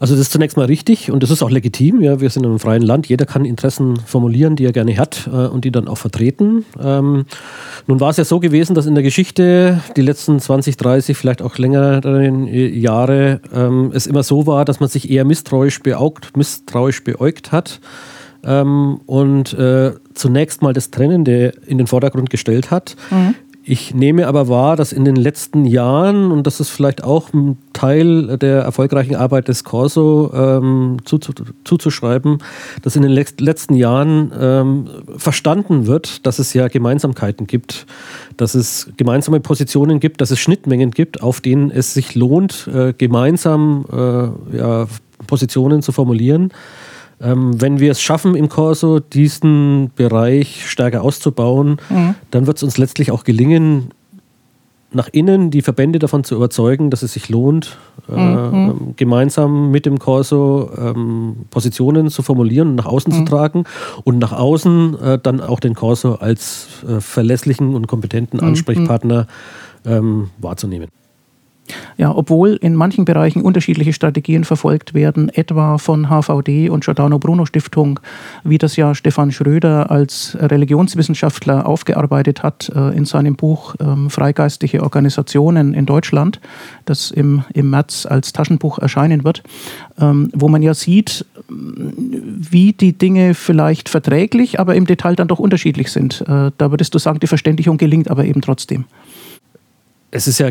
Also 0.00 0.14
das 0.14 0.22
ist 0.22 0.32
zunächst 0.32 0.56
mal 0.56 0.66
richtig 0.66 1.10
und 1.10 1.24
das 1.24 1.30
ist 1.30 1.42
auch 1.42 1.50
legitim. 1.50 2.00
Ja, 2.00 2.20
wir 2.20 2.30
sind 2.30 2.44
in 2.44 2.50
einem 2.50 2.60
freien 2.60 2.82
Land. 2.82 3.08
Jeder 3.08 3.26
kann 3.26 3.44
Interessen 3.44 3.96
formulieren, 3.98 4.54
die 4.54 4.64
er 4.64 4.70
gerne 4.70 4.96
hat 4.96 5.26
äh, 5.26 5.48
und 5.48 5.64
die 5.64 5.72
dann 5.72 5.88
auch 5.88 5.98
vertreten. 5.98 6.64
Ähm, 6.80 7.24
nun 7.88 8.00
war 8.00 8.10
es 8.10 8.16
ja 8.16 8.24
so 8.24 8.38
gewesen, 8.38 8.74
dass 8.74 8.86
in 8.86 8.94
der 8.94 9.02
Geschichte 9.02 9.82
die 9.96 10.02
letzten 10.02 10.38
20, 10.38 10.76
30, 10.76 11.16
vielleicht 11.16 11.42
auch 11.42 11.58
längeren 11.58 12.46
Jahre 12.46 13.40
ähm, 13.52 13.90
es 13.92 14.06
immer 14.06 14.22
so 14.22 14.46
war, 14.46 14.64
dass 14.64 14.78
man 14.78 14.88
sich 14.88 15.10
eher 15.10 15.24
misstrauisch 15.24 15.82
beaugt, 15.82 16.36
misstrauisch 16.36 17.02
beäugt 17.02 17.50
hat 17.50 17.80
ähm, 18.44 19.00
und 19.06 19.52
äh, 19.54 19.94
zunächst 20.14 20.62
mal 20.62 20.72
das 20.72 20.92
Trennende 20.92 21.54
in 21.66 21.78
den 21.78 21.88
Vordergrund 21.88 22.30
gestellt 22.30 22.70
hat. 22.70 22.94
Mhm. 23.10 23.34
Ich 23.70 23.92
nehme 23.92 24.26
aber 24.26 24.48
wahr, 24.48 24.76
dass 24.76 24.92
in 24.92 25.04
den 25.04 25.14
letzten 25.14 25.66
Jahren, 25.66 26.32
und 26.32 26.46
das 26.46 26.58
ist 26.58 26.70
vielleicht 26.70 27.04
auch 27.04 27.34
ein 27.34 27.58
Teil 27.74 28.38
der 28.38 28.62
erfolgreichen 28.62 29.14
Arbeit 29.14 29.48
des 29.48 29.62
Corso 29.62 30.32
ähm, 30.32 30.96
zu, 31.04 31.18
zu, 31.18 31.34
zuzuschreiben, 31.64 32.38
dass 32.82 32.96
in 32.96 33.02
den 33.02 33.10
letzten 33.10 33.74
Jahren 33.74 34.32
ähm, 34.40 34.88
verstanden 35.18 35.86
wird, 35.86 36.24
dass 36.24 36.38
es 36.38 36.54
ja 36.54 36.68
Gemeinsamkeiten 36.68 37.46
gibt, 37.46 37.84
dass 38.38 38.54
es 38.54 38.90
gemeinsame 38.96 39.38
Positionen 39.40 40.00
gibt, 40.00 40.22
dass 40.22 40.30
es 40.30 40.38
Schnittmengen 40.38 40.90
gibt, 40.90 41.22
auf 41.22 41.42
denen 41.42 41.70
es 41.70 41.92
sich 41.92 42.14
lohnt, 42.14 42.70
äh, 42.72 42.94
gemeinsam 42.96 43.84
äh, 43.92 44.56
ja, 44.56 44.86
Positionen 45.26 45.82
zu 45.82 45.92
formulieren. 45.92 46.52
Ähm, 47.20 47.60
wenn 47.60 47.80
wir 47.80 47.90
es 47.90 48.00
schaffen, 48.00 48.34
im 48.34 48.48
Corso 48.48 49.00
diesen 49.00 49.90
Bereich 49.96 50.68
stärker 50.68 51.02
auszubauen, 51.02 51.80
mhm. 51.88 52.14
dann 52.30 52.46
wird 52.46 52.58
es 52.58 52.62
uns 52.62 52.78
letztlich 52.78 53.10
auch 53.10 53.24
gelingen, 53.24 53.90
nach 54.90 55.08
innen 55.12 55.50
die 55.50 55.60
Verbände 55.60 55.98
davon 55.98 56.24
zu 56.24 56.34
überzeugen, 56.34 56.90
dass 56.90 57.02
es 57.02 57.12
sich 57.12 57.28
lohnt, 57.28 57.76
äh, 58.08 58.48
mhm. 58.50 58.70
äh, 58.70 58.92
gemeinsam 58.96 59.70
mit 59.70 59.84
dem 59.84 59.98
Corso 59.98 60.70
ähm, 60.78 61.36
Positionen 61.50 62.08
zu 62.08 62.22
formulieren 62.22 62.68
und 62.68 62.74
nach 62.76 62.86
außen 62.86 63.12
mhm. 63.12 63.16
zu 63.18 63.24
tragen 63.24 63.64
und 64.04 64.18
nach 64.18 64.32
außen 64.32 64.98
äh, 65.00 65.18
dann 65.18 65.40
auch 65.40 65.60
den 65.60 65.74
Corso 65.74 66.14
als 66.14 66.68
äh, 66.88 67.00
verlässlichen 67.00 67.74
und 67.74 67.86
kompetenten 67.86 68.40
mhm. 68.40 68.46
Ansprechpartner 68.46 69.26
ähm, 69.84 70.30
wahrzunehmen. 70.38 70.88
Ja, 71.96 72.14
obwohl 72.14 72.58
in 72.60 72.74
manchen 72.74 73.04
Bereichen 73.04 73.42
unterschiedliche 73.42 73.92
Strategien 73.92 74.44
verfolgt 74.44 74.94
werden, 74.94 75.28
etwa 75.28 75.78
von 75.78 76.08
HVD 76.08 76.68
und 76.68 76.84
Giordano 76.84 77.18
Bruno 77.18 77.46
Stiftung, 77.46 78.00
wie 78.44 78.58
das 78.58 78.76
ja 78.76 78.94
Stefan 78.94 79.32
Schröder 79.32 79.90
als 79.90 80.36
Religionswissenschaftler 80.40 81.66
aufgearbeitet 81.66 82.42
hat 82.42 82.70
äh, 82.74 82.96
in 82.96 83.04
seinem 83.04 83.36
Buch 83.36 83.74
ähm, 83.80 84.10
Freigeistige 84.10 84.82
Organisationen 84.82 85.74
in 85.74 85.86
Deutschland, 85.86 86.40
das 86.84 87.10
im, 87.10 87.44
im 87.54 87.70
März 87.70 88.06
als 88.06 88.32
Taschenbuch 88.32 88.78
erscheinen 88.78 89.24
wird, 89.24 89.42
ähm, 90.00 90.30
wo 90.34 90.48
man 90.48 90.62
ja 90.62 90.74
sieht, 90.74 91.26
wie 91.48 92.72
die 92.72 92.92
Dinge 92.92 93.34
vielleicht 93.34 93.88
verträglich, 93.88 94.60
aber 94.60 94.74
im 94.74 94.86
Detail 94.86 95.16
dann 95.16 95.28
doch 95.28 95.38
unterschiedlich 95.38 95.90
sind. 95.90 96.22
Äh, 96.22 96.50
da 96.56 96.70
würdest 96.70 96.94
du 96.94 96.98
sagen, 96.98 97.20
die 97.20 97.26
Verständigung 97.26 97.78
gelingt 97.78 98.10
aber 98.10 98.24
eben 98.24 98.40
trotzdem. 98.40 98.84
Es 100.10 100.26
ist 100.26 100.38
ja 100.38 100.50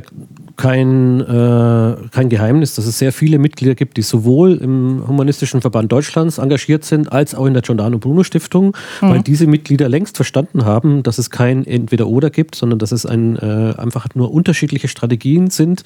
kein, 0.57 1.21
äh, 1.21 1.95
kein 2.11 2.29
Geheimnis, 2.29 2.73
dass 2.75 2.87
es 2.87 2.97
sehr 2.97 3.13
viele 3.13 3.37
Mitglieder 3.37 3.75
gibt, 3.75 3.95
die 3.97 4.01
sowohl 4.01 4.55
im 4.55 5.03
Humanistischen 5.07 5.61
Verband 5.61 5.91
Deutschlands 5.91 6.39
engagiert 6.39 6.83
sind, 6.83 7.11
als 7.11 7.35
auch 7.35 7.45
in 7.45 7.53
der 7.53 7.61
Giordano 7.61 7.99
Bruno 7.99 8.23
Stiftung, 8.23 8.75
mhm. 9.01 9.09
weil 9.09 9.21
diese 9.21 9.45
Mitglieder 9.45 9.87
längst 9.87 10.15
verstanden 10.15 10.65
haben, 10.65 11.03
dass 11.03 11.19
es 11.19 11.29
kein 11.29 11.65
Entweder-Oder 11.65 12.31
gibt, 12.31 12.55
sondern 12.55 12.79
dass 12.79 12.91
es 12.91 13.05
ein, 13.05 13.35
äh, 13.37 13.75
einfach 13.77 14.07
nur 14.15 14.33
unterschiedliche 14.33 14.87
Strategien 14.87 15.51
sind, 15.51 15.83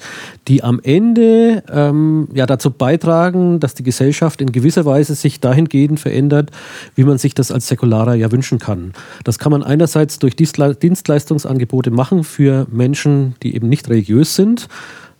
die 0.48 0.64
am 0.64 0.80
Ende 0.82 1.62
ähm, 1.70 2.28
ja, 2.32 2.46
dazu 2.46 2.70
beitragen, 2.70 3.60
dass 3.60 3.74
die 3.74 3.82
Gesellschaft 3.82 4.40
in 4.40 4.52
gewisser 4.52 4.86
Weise 4.86 5.14
sich 5.14 5.40
dahingehend 5.40 6.00
verändert, 6.00 6.50
wie 6.94 7.04
man 7.04 7.18
sich 7.18 7.34
das 7.34 7.52
als 7.52 7.68
Säkularer 7.68 8.14
ja 8.14 8.32
wünschen 8.32 8.58
kann. 8.58 8.94
Das 9.24 9.38
kann 9.38 9.52
man 9.52 9.62
einerseits 9.62 10.18
durch 10.18 10.34
Dienstleistungsangebote 10.34 11.90
machen 11.90 12.24
für 12.24 12.66
Menschen, 12.70 13.34
die 13.42 13.54
eben 13.54 13.68
nicht 13.68 13.90
religiös 13.90 14.34
sind, 14.34 14.61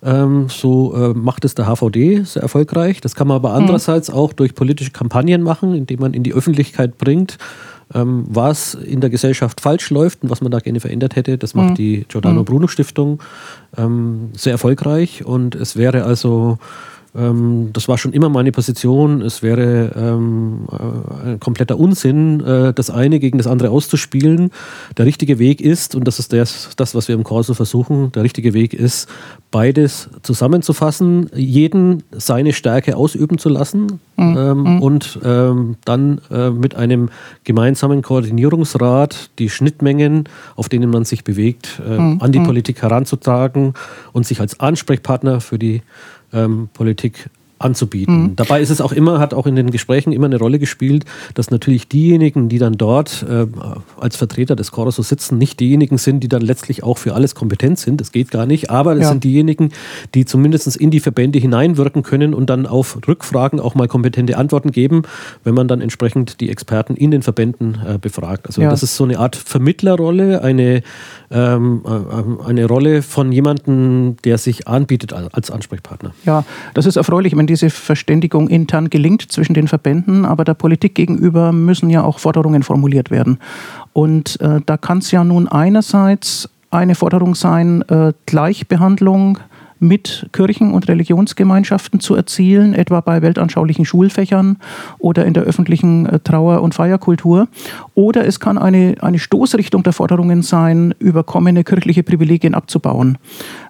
ähm, 0.03 0.47
so 0.49 0.93
äh, 0.95 1.13
macht 1.13 1.45
es 1.45 1.55
der 1.55 1.65
HVD 1.65 2.23
sehr 2.23 2.41
erfolgreich. 2.41 3.01
Das 3.01 3.15
kann 3.15 3.27
man 3.27 3.35
aber 3.35 3.49
mhm. 3.49 3.55
andererseits 3.55 4.09
auch 4.09 4.33
durch 4.33 4.53
politische 4.53 4.91
Kampagnen 4.91 5.41
machen, 5.41 5.75
indem 5.75 6.01
man 6.01 6.13
in 6.13 6.23
die 6.23 6.33
Öffentlichkeit 6.33 6.97
bringt, 6.97 7.37
ähm, 7.93 8.25
was 8.27 8.75
in 8.75 8.99
der 8.99 9.09
Gesellschaft 9.09 9.61
falsch 9.61 9.89
läuft 9.89 10.23
und 10.23 10.29
was 10.29 10.41
man 10.41 10.51
da 10.51 10.59
gerne 10.59 10.79
verändert 10.79 11.15
hätte. 11.15 11.37
Das 11.37 11.53
macht 11.53 11.71
mhm. 11.71 11.75
die 11.75 12.05
Giordano 12.09 12.41
mhm. 12.41 12.45
Bruno 12.45 12.67
Stiftung 12.67 13.21
ähm, 13.77 14.31
sehr 14.33 14.53
erfolgreich 14.53 15.23
und 15.25 15.55
es 15.55 15.77
wäre 15.77 16.03
also 16.03 16.57
ähm, 17.15 17.69
das 17.73 17.87
war 17.87 17.97
schon 17.97 18.13
immer 18.13 18.29
meine 18.29 18.51
Position. 18.51 19.21
Es 19.21 19.43
wäre 19.43 19.91
ähm, 19.95 20.67
äh, 20.71 21.29
ein 21.29 21.39
kompletter 21.39 21.77
Unsinn, 21.77 22.39
äh, 22.41 22.73
das 22.73 22.89
eine 22.89 23.19
gegen 23.19 23.37
das 23.37 23.47
andere 23.47 23.69
auszuspielen. 23.69 24.49
Der 24.97 25.05
richtige 25.05 25.37
Weg 25.37 25.61
ist, 25.61 25.95
und 25.95 26.07
das 26.07 26.19
ist 26.19 26.33
das, 26.33 26.71
das 26.75 26.95
was 26.95 27.07
wir 27.07 27.15
im 27.15 27.23
Corso 27.23 27.53
versuchen, 27.53 28.11
der 28.13 28.23
richtige 28.23 28.53
Weg 28.53 28.73
ist, 28.73 29.07
beides 29.51 30.09
zusammenzufassen, 30.23 31.29
jeden 31.35 32.03
seine 32.11 32.53
Stärke 32.53 32.97
ausüben 32.97 33.37
zu 33.37 33.49
lassen 33.49 33.99
mhm. 34.17 34.37
ähm, 34.37 34.57
mhm. 34.63 34.81
und 34.81 35.19
ähm, 35.23 35.75
dann 35.85 36.19
äh, 36.31 36.49
mit 36.49 36.75
einem 36.75 37.09
gemeinsamen 37.43 38.01
Koordinierungsrat 38.01 39.29
die 39.37 39.49
Schnittmengen, 39.49 40.23
auf 40.55 40.69
denen 40.69 40.89
man 40.89 41.05
sich 41.05 41.23
bewegt, 41.23 41.79
äh, 41.87 41.97
mhm. 41.97 42.21
an 42.21 42.31
die 42.31 42.39
mhm. 42.39 42.45
Politik 42.45 42.81
heranzutragen 42.81 43.75
und 44.13 44.25
sich 44.25 44.39
als 44.39 44.59
Ansprechpartner 44.59 45.41
für 45.41 45.59
die 45.59 45.83
ähm, 46.33 46.69
Politik 46.73 47.29
anzubieten. 47.63 48.23
Mhm. 48.23 48.35
Dabei 48.35 48.61
ist 48.61 48.69
es 48.69 48.81
auch 48.81 48.91
immer, 48.91 49.19
hat 49.19 49.33
auch 49.33 49.47
in 49.47 49.55
den 49.55 49.71
Gesprächen 49.71 50.11
immer 50.11 50.25
eine 50.25 50.37
Rolle 50.37 50.59
gespielt, 50.59 51.05
dass 51.33 51.51
natürlich 51.51 51.87
diejenigen, 51.87 52.49
die 52.49 52.59
dann 52.59 52.73
dort 52.73 53.25
äh, 53.29 53.47
als 53.99 54.15
Vertreter 54.15 54.55
des 54.55 54.71
Corso 54.71 55.01
sitzen, 55.01 55.37
nicht 55.37 55.59
diejenigen 55.59 55.97
sind, 55.97 56.21
die 56.21 56.27
dann 56.27 56.41
letztlich 56.41 56.83
auch 56.83 56.97
für 56.97 57.15
alles 57.15 57.35
kompetent 57.35 57.79
sind. 57.79 58.01
Das 58.01 58.11
geht 58.11 58.31
gar 58.31 58.45
nicht. 58.45 58.69
Aber 58.69 58.93
es 58.93 59.03
ja. 59.03 59.09
sind 59.09 59.23
diejenigen, 59.23 59.71
die 60.13 60.25
zumindest 60.25 60.75
in 60.75 60.91
die 60.91 60.99
Verbände 60.99 61.39
hineinwirken 61.39 62.03
können 62.03 62.33
und 62.33 62.49
dann 62.49 62.65
auf 62.65 62.97
Rückfragen 63.07 63.59
auch 63.59 63.75
mal 63.75 63.87
kompetente 63.87 64.37
Antworten 64.37 64.71
geben, 64.71 65.03
wenn 65.43 65.53
man 65.53 65.67
dann 65.67 65.81
entsprechend 65.81 66.41
die 66.41 66.49
Experten 66.49 66.95
in 66.95 67.11
den 67.11 67.21
Verbänden 67.21 67.77
äh, 67.85 67.97
befragt. 67.97 68.47
Also 68.47 68.61
ja. 68.61 68.69
das 68.69 68.83
ist 68.83 68.95
so 68.95 69.03
eine 69.03 69.19
Art 69.19 69.35
Vermittlerrolle, 69.35 70.41
eine, 70.41 70.83
ähm, 71.31 71.83
äh, 71.85 72.45
eine 72.47 72.65
Rolle 72.65 73.01
von 73.01 73.31
jemandem, 73.31 74.17
der 74.23 74.37
sich 74.37 74.67
anbietet 74.67 75.13
als 75.13 75.51
Ansprechpartner. 75.51 76.13
Ja, 76.25 76.45
das 76.73 76.85
ist 76.85 76.95
erfreulich, 76.95 77.35
wenn 77.35 77.47
diese 77.53 77.69
Verständigung 77.69 78.47
intern 78.49 78.89
gelingt 78.89 79.31
zwischen 79.31 79.53
den 79.53 79.67
Verbänden, 79.67 80.25
aber 80.25 80.43
der 80.43 80.55
Politik 80.55 80.95
gegenüber 80.95 81.51
müssen 81.51 81.91
ja 81.91 82.03
auch 82.03 82.17
Forderungen 82.17 82.63
formuliert 82.63 83.11
werden. 83.11 83.37
Und 83.93 84.41
äh, 84.41 84.59
da 84.65 84.75
kann 84.77 84.97
es 84.97 85.11
ja 85.11 85.23
nun 85.23 85.47
einerseits 85.47 86.49
eine 86.71 86.95
Forderung 86.95 87.35
sein, 87.35 87.83
äh, 87.89 88.13
Gleichbehandlung 88.25 89.37
mit 89.83 90.27
Kirchen 90.31 90.71
und 90.71 90.87
Religionsgemeinschaften 90.87 91.99
zu 91.99 92.15
erzielen, 92.15 92.73
etwa 92.73 93.01
bei 93.01 93.21
weltanschaulichen 93.21 93.85
Schulfächern 93.85 94.57
oder 94.97 95.25
in 95.25 95.33
der 95.33 95.43
öffentlichen 95.43 96.07
äh, 96.07 96.19
Trauer- 96.19 96.61
und 96.61 96.73
Feierkultur. 96.73 97.47
Oder 97.93 98.25
es 98.25 98.39
kann 98.39 98.57
eine, 98.57 98.95
eine 99.01 99.19
Stoßrichtung 99.19 99.83
der 99.83 99.93
Forderungen 99.93 100.41
sein, 100.41 100.95
überkommene 100.97 101.63
kirchliche 101.63 102.01
Privilegien 102.01 102.55
abzubauen. 102.55 103.19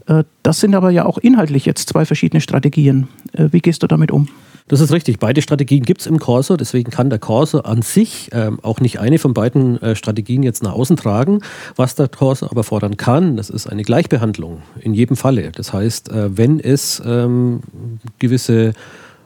Äh, 0.08 0.24
das 0.44 0.60
sind 0.60 0.76
aber 0.76 0.90
ja 0.90 1.06
auch 1.06 1.18
inhaltlich 1.18 1.66
jetzt 1.66 1.90
zwei 1.90 2.06
verschiedene 2.06 2.42
Strategien. 2.42 3.08
Äh, 3.34 3.50
wie 3.52 3.60
gehst 3.60 3.84
du 3.84 3.88
damit 3.88 4.12
um? 4.12 4.28
Das 4.70 4.80
ist 4.80 4.92
richtig. 4.94 5.20
Beide 5.20 5.42
Strategien 5.42 5.84
gibt 5.84 6.02
es 6.02 6.08
im 6.08 6.20
Corso. 6.20 6.56
Deswegen 6.56 6.90
kann 6.90 7.10
der 7.10 7.20
Corso 7.20 7.60
an 7.60 7.82
sich 7.82 8.30
ähm, 8.32 8.60
auch 8.62 8.80
nicht 8.80 9.00
eine 9.00 9.20
von 9.20 9.34
beiden 9.34 9.82
äh, 9.82 9.96
Strategien 9.96 10.42
jetzt 10.42 10.64
nach 10.64 10.74
außen 10.74 10.96
tragen. 10.96 11.42
Was 11.76 11.96
der 11.96 12.08
Corso 12.08 12.48
aber 12.50 12.64
fordern 12.64 12.96
kann, 12.96 13.36
das 13.36 13.50
ist 13.50 13.68
eine 13.68 13.84
Gleichbehandlung 13.84 14.62
in 14.80 14.94
jedem 14.94 15.18
Falle. 15.18 15.52
Das 15.52 15.74
heißt, 15.74 16.10
äh, 16.12 16.38
wenn 16.38 16.60
es 16.62 17.02
ähm, 17.06 17.60
gewisse 18.20 18.74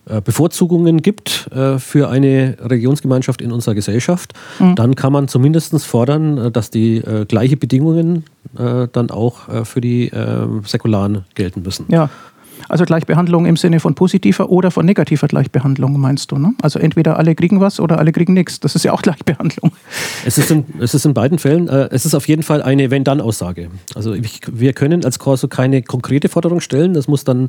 äh, 0.09 0.21
Bevorzugungen 0.21 1.01
gibt 1.01 1.49
äh, 1.51 1.79
für 1.79 2.09
eine 2.09 2.57
Religionsgemeinschaft 2.61 3.41
in 3.41 3.51
unserer 3.51 3.75
Gesellschaft, 3.75 4.33
mhm. 4.59 4.75
dann 4.75 4.95
kann 4.95 5.11
man 5.11 5.27
zumindest 5.27 5.77
fordern, 5.85 6.51
dass 6.53 6.71
die 6.71 6.97
äh, 6.97 7.25
gleiche 7.25 7.57
Bedingungen 7.57 8.23
äh, 8.57 8.87
dann 8.91 9.09
auch 9.09 9.65
für 9.65 9.81
die 9.81 10.11
Säkularen 10.63 11.25
gelten 11.35 11.61
müssen. 11.61 11.85
Ja. 11.89 12.09
Also 12.69 12.85
Gleichbehandlung 12.85 13.45
im 13.45 13.55
Sinne 13.55 13.79
von 13.79 13.95
positiver 13.95 14.49
oder 14.49 14.71
von 14.71 14.85
negativer 14.85 15.27
Gleichbehandlung, 15.27 15.99
meinst 15.99 16.31
du? 16.31 16.37
Ne? 16.37 16.53
Also 16.61 16.79
entweder 16.79 17.17
alle 17.17 17.35
kriegen 17.35 17.61
was 17.61 17.79
oder 17.79 17.99
alle 17.99 18.11
kriegen 18.11 18.33
nichts. 18.33 18.59
Das 18.59 18.75
ist 18.75 18.83
ja 18.83 18.93
auch 18.93 19.01
Gleichbehandlung. 19.07 19.71
Es 20.25 20.37
ist 20.37 20.51
in, 20.51 20.65
es 20.79 20.93
ist 20.93 21.05
in 21.05 21.13
beiden 21.13 21.39
Fällen, 21.39 21.67
äh, 21.67 21.89
es 21.91 22.05
ist 22.05 22.15
auf 22.15 22.27
jeden 22.27 22.43
Fall 22.43 22.61
eine 22.61 22.91
Wenn-Dann-Aussage. 22.91 23.69
Also 23.95 24.13
ich, 24.13 24.41
wir 24.51 24.73
können 24.73 25.05
als 25.05 25.19
Corso 25.19 25.47
keine 25.47 25.81
konkrete 25.81 26.29
Forderung 26.29 26.61
stellen. 26.61 26.93
Das 26.93 27.07
muss 27.07 27.23
dann 27.23 27.47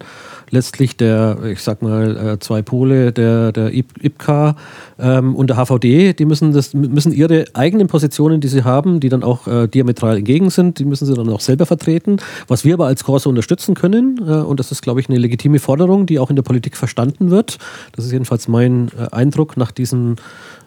letztlich 0.50 0.96
der, 0.96 1.38
ich 1.44 1.60
sag 1.60 1.82
mal, 1.82 2.34
äh, 2.34 2.38
zwei 2.38 2.62
Pole, 2.62 3.12
der, 3.12 3.52
der 3.52 3.74
IPK 3.74 4.56
ähm, 4.98 5.34
und 5.34 5.50
der 5.50 5.56
HVD, 5.56 6.12
die 6.12 6.24
müssen, 6.24 6.52
das, 6.52 6.74
müssen 6.74 7.12
ihre 7.12 7.44
eigenen 7.54 7.88
Positionen, 7.88 8.40
die 8.40 8.48
sie 8.48 8.64
haben, 8.64 9.00
die 9.00 9.08
dann 9.08 9.22
auch 9.22 9.46
äh, 9.46 9.66
diametral 9.66 10.18
entgegen 10.18 10.50
sind, 10.50 10.78
die 10.78 10.84
müssen 10.84 11.06
sie 11.06 11.14
dann 11.14 11.28
auch 11.28 11.40
selber 11.40 11.66
vertreten. 11.66 12.18
Was 12.46 12.64
wir 12.64 12.74
aber 12.74 12.86
als 12.86 13.04
Corso 13.04 13.28
unterstützen 13.28 13.74
können, 13.74 14.20
äh, 14.26 14.32
und 14.32 14.60
das 14.60 14.72
ist, 14.72 14.82
glaube 14.82 15.00
ich, 15.00 15.07
eine 15.08 15.18
legitime 15.18 15.58
Forderung, 15.58 16.06
die 16.06 16.18
auch 16.18 16.30
in 16.30 16.36
der 16.36 16.42
Politik 16.42 16.76
verstanden 16.76 17.30
wird. 17.30 17.58
Das 17.92 18.04
ist 18.04 18.12
jedenfalls 18.12 18.48
mein 18.48 18.90
äh, 18.98 19.14
Eindruck 19.14 19.56
nach 19.56 19.70
diesen 19.70 20.16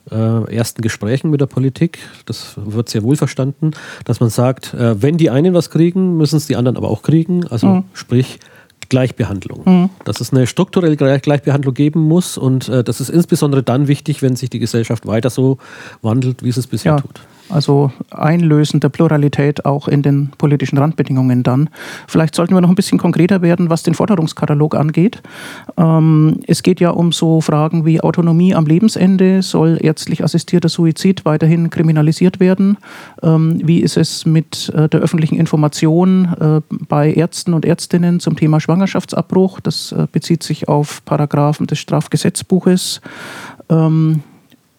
äh, 0.10 0.56
ersten 0.56 0.82
Gesprächen 0.82 1.30
mit 1.30 1.42
der 1.42 1.48
Politik. 1.48 2.00
Das 2.26 2.56
wird 2.58 2.90
sehr 2.90 3.04
wohl 3.04 3.16
verstanden, 3.16 3.72
dass 4.06 4.20
man 4.20 4.30
sagt, 4.30 4.74
äh, 4.74 5.02
wenn 5.02 5.18
die 5.18 5.30
einen 5.30 5.54
was 5.54 5.70
kriegen, 5.70 6.18
müssen 6.18 6.38
es 6.38 6.48
die 6.48 6.56
anderen 6.56 6.78
aber 6.78 6.90
auch 6.90 7.04
kriegen. 7.04 7.48
Also 7.48 7.68
mhm. 7.68 7.84
sprich, 7.94 8.40
Gleichbehandlung. 8.90 9.62
Mhm. 9.66 9.90
Dass 10.04 10.20
es 10.20 10.34
eine 10.34 10.46
strukturelle 10.48 10.98
Gleichbehandlung 10.98 11.74
geben 11.74 12.02
muss 12.02 12.38
und 12.38 12.68
äh, 12.68 12.84
das 12.84 13.00
ist 13.00 13.10
insbesondere 13.10 13.64
dann 13.64 13.88
wichtig, 13.88 14.22
wenn 14.22 14.36
sich 14.36 14.50
die 14.50 14.60
Gesellschaft 14.60 15.08
weiter 15.08 15.30
so 15.30 15.58
wandelt, 16.02 16.44
wie 16.44 16.50
es 16.50 16.58
es 16.58 16.68
bisher 16.68 16.94
ja. 16.94 17.00
tut. 17.00 17.22
Also 17.52 17.92
Einlösen 18.10 18.80
der 18.80 18.90
Pluralität 18.90 19.66
auch 19.66 19.88
in 19.88 20.02
den 20.02 20.32
politischen 20.38 20.78
Randbedingungen 20.78 21.44
dann. 21.44 21.70
Vielleicht 22.08 22.36
sollten 22.36 22.54
wir 22.54 22.62
noch 22.62 22.70
ein 22.70 22.76
bisschen 22.76 22.98
konkreter 22.98 23.42
werden, 23.42 23.70
was 23.70 23.84
den 23.84 23.94
Forderungskatalog 23.94 24.76
angeht. 24.76 25.22
Ähm, 25.78 26.40
es 26.48 26.64
geht 26.64 26.80
ja 26.80 26.92
um 26.92 27.12
so 27.12 27.42
Fragen 27.42 27.86
wie 27.86 28.02
Autonomie 28.02 28.56
am 28.56 28.66
Lebensende. 28.66 29.42
Soll 29.42 29.78
ärztlich 29.82 30.24
assistierter 30.24 30.70
Suizid 30.70 31.26
weiterhin 31.26 31.70
kriminalisiert 31.70 32.40
werden? 32.40 32.78
Ähm, 33.22 33.60
wie 33.64 33.80
ist 33.80 33.98
es 33.98 34.26
mit 34.26 34.70
äh, 34.76 34.88
der 34.88 35.02
öffentlichen 35.02 35.36
Information 35.36 36.26
äh, 36.40 36.62
bei 36.88 37.14
Ärzten 37.14 37.54
und 37.54 37.66
Ärztinnen 37.66 38.20
zum 38.20 38.36
Thema 38.38 38.60
Schwangerschaftsabbruch? 38.60 39.60
Das 39.60 39.92
äh, 39.92 40.08
bezieht 40.12 40.44
sich 40.44 40.68
auf 40.68 41.04
Paragraphen 41.06 41.68
des 41.68 41.80
Strafgesetzbuches. 41.80 43.02
Ähm, 43.70 44.24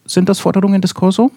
sind 0.07 0.29
das 0.29 0.41
Forderungen 0.41 0.81
des 0.81 0.95
Corso? 0.95 1.31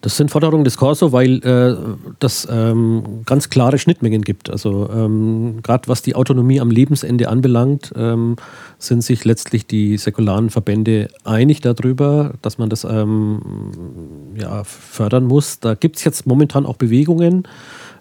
Das 0.00 0.16
sind 0.16 0.30
Forderungen 0.30 0.64
des 0.64 0.76
Corso, 0.76 1.12
weil 1.12 1.42
äh, 1.44 1.76
das 2.18 2.46
ähm, 2.50 3.22
ganz 3.24 3.48
klare 3.48 3.78
Schnittmengen 3.78 4.22
gibt. 4.22 4.50
Also 4.50 4.88
ähm, 4.92 5.60
gerade 5.62 5.88
was 5.88 6.02
die 6.02 6.14
Autonomie 6.14 6.60
am 6.60 6.70
Lebensende 6.70 7.28
anbelangt, 7.28 7.92
ähm, 7.96 8.36
sind 8.78 9.02
sich 9.02 9.24
letztlich 9.24 9.66
die 9.66 9.96
säkularen 9.96 10.50
Verbände 10.50 11.08
einig 11.24 11.60
darüber, 11.60 12.34
dass 12.42 12.58
man 12.58 12.68
das 12.68 12.84
ähm, 12.84 13.40
ja, 14.36 14.64
fördern 14.64 15.24
muss. 15.24 15.60
Da 15.60 15.74
gibt 15.74 15.96
es 15.96 16.04
jetzt 16.04 16.26
momentan 16.26 16.66
auch 16.66 16.76
Bewegungen. 16.76 17.48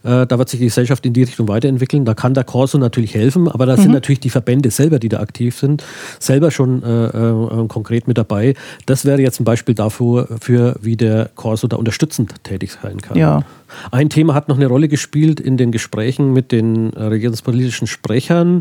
Äh, 0.05 0.27
da 0.27 0.37
wird 0.37 0.49
sich 0.49 0.59
die 0.59 0.67
Gesellschaft 0.67 1.05
in 1.05 1.13
die 1.13 1.23
Richtung 1.23 1.47
weiterentwickeln. 1.47 2.05
Da 2.05 2.13
kann 2.13 2.33
der 2.33 2.43
Corso 2.43 2.77
natürlich 2.77 3.15
helfen, 3.15 3.47
aber 3.47 3.65
da 3.65 3.75
mhm. 3.75 3.81
sind 3.81 3.91
natürlich 3.91 4.19
die 4.19 4.29
Verbände 4.29 4.71
selber, 4.71 4.99
die 4.99 5.09
da 5.09 5.19
aktiv 5.19 5.57
sind, 5.57 5.83
selber 6.19 6.51
schon 6.51 6.83
äh, 6.83 7.07
äh, 7.07 7.67
konkret 7.67 8.07
mit 8.07 8.17
dabei. 8.17 8.53
Das 8.85 9.05
wäre 9.05 9.21
jetzt 9.21 9.39
ein 9.39 9.45
Beispiel 9.45 9.75
dafür, 9.75 10.27
für, 10.39 10.75
wie 10.81 10.95
der 10.95 11.29
Corso 11.35 11.67
da 11.67 11.77
unterstützend 11.77 12.43
tätig 12.43 12.77
sein 12.81 13.01
kann. 13.01 13.17
Ja. 13.17 13.43
Ein 13.91 14.09
Thema 14.09 14.33
hat 14.33 14.47
noch 14.47 14.57
eine 14.57 14.67
Rolle 14.67 14.87
gespielt 14.87 15.39
in 15.39 15.57
den 15.57 15.71
Gesprächen 15.71 16.33
mit 16.33 16.51
den 16.51 16.93
äh, 16.93 17.03
regierungspolitischen 17.03 17.87
Sprechern, 17.87 18.59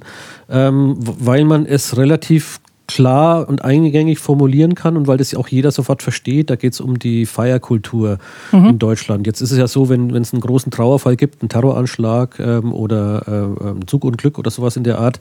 ähm, 0.48 0.96
weil 0.98 1.44
man 1.44 1.66
es 1.66 1.96
relativ 1.96 2.60
klar 2.86 3.48
und 3.48 3.64
eingängig 3.64 4.18
formulieren 4.18 4.74
kann 4.74 4.96
und 4.96 5.06
weil 5.06 5.16
das 5.16 5.32
ja 5.32 5.38
auch 5.38 5.48
jeder 5.48 5.70
sofort 5.70 6.02
versteht, 6.02 6.50
da 6.50 6.56
geht 6.56 6.74
es 6.74 6.80
um 6.80 6.98
die 6.98 7.24
Feierkultur 7.24 8.18
mhm. 8.52 8.66
in 8.66 8.78
Deutschland. 8.78 9.26
Jetzt 9.26 9.40
ist 9.40 9.52
es 9.52 9.58
ja 9.58 9.66
so, 9.66 9.88
wenn 9.88 10.14
es 10.14 10.32
einen 10.32 10.42
großen 10.42 10.70
Trauerfall 10.70 11.16
gibt, 11.16 11.40
einen 11.40 11.48
Terroranschlag 11.48 12.38
ähm, 12.38 12.72
oder 12.72 13.22
äh, 13.26 13.68
ein 13.68 13.86
Zugunglück 13.86 14.38
oder 14.38 14.50
sowas 14.50 14.76
in 14.76 14.84
der 14.84 14.98
Art, 14.98 15.18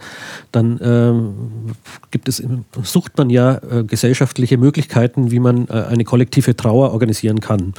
dann 0.52 0.80
ähm, 0.84 1.34
gibt 2.12 2.28
es, 2.28 2.44
sucht 2.82 3.18
man 3.18 3.30
ja 3.30 3.56
äh, 3.56 3.84
gesellschaftliche 3.86 4.58
Möglichkeiten, 4.58 5.32
wie 5.32 5.40
man 5.40 5.68
äh, 5.70 5.86
eine 5.90 6.04
kollektive 6.04 6.56
Trauer 6.58 6.92
organisieren 6.92 7.40
kann. 7.40 7.74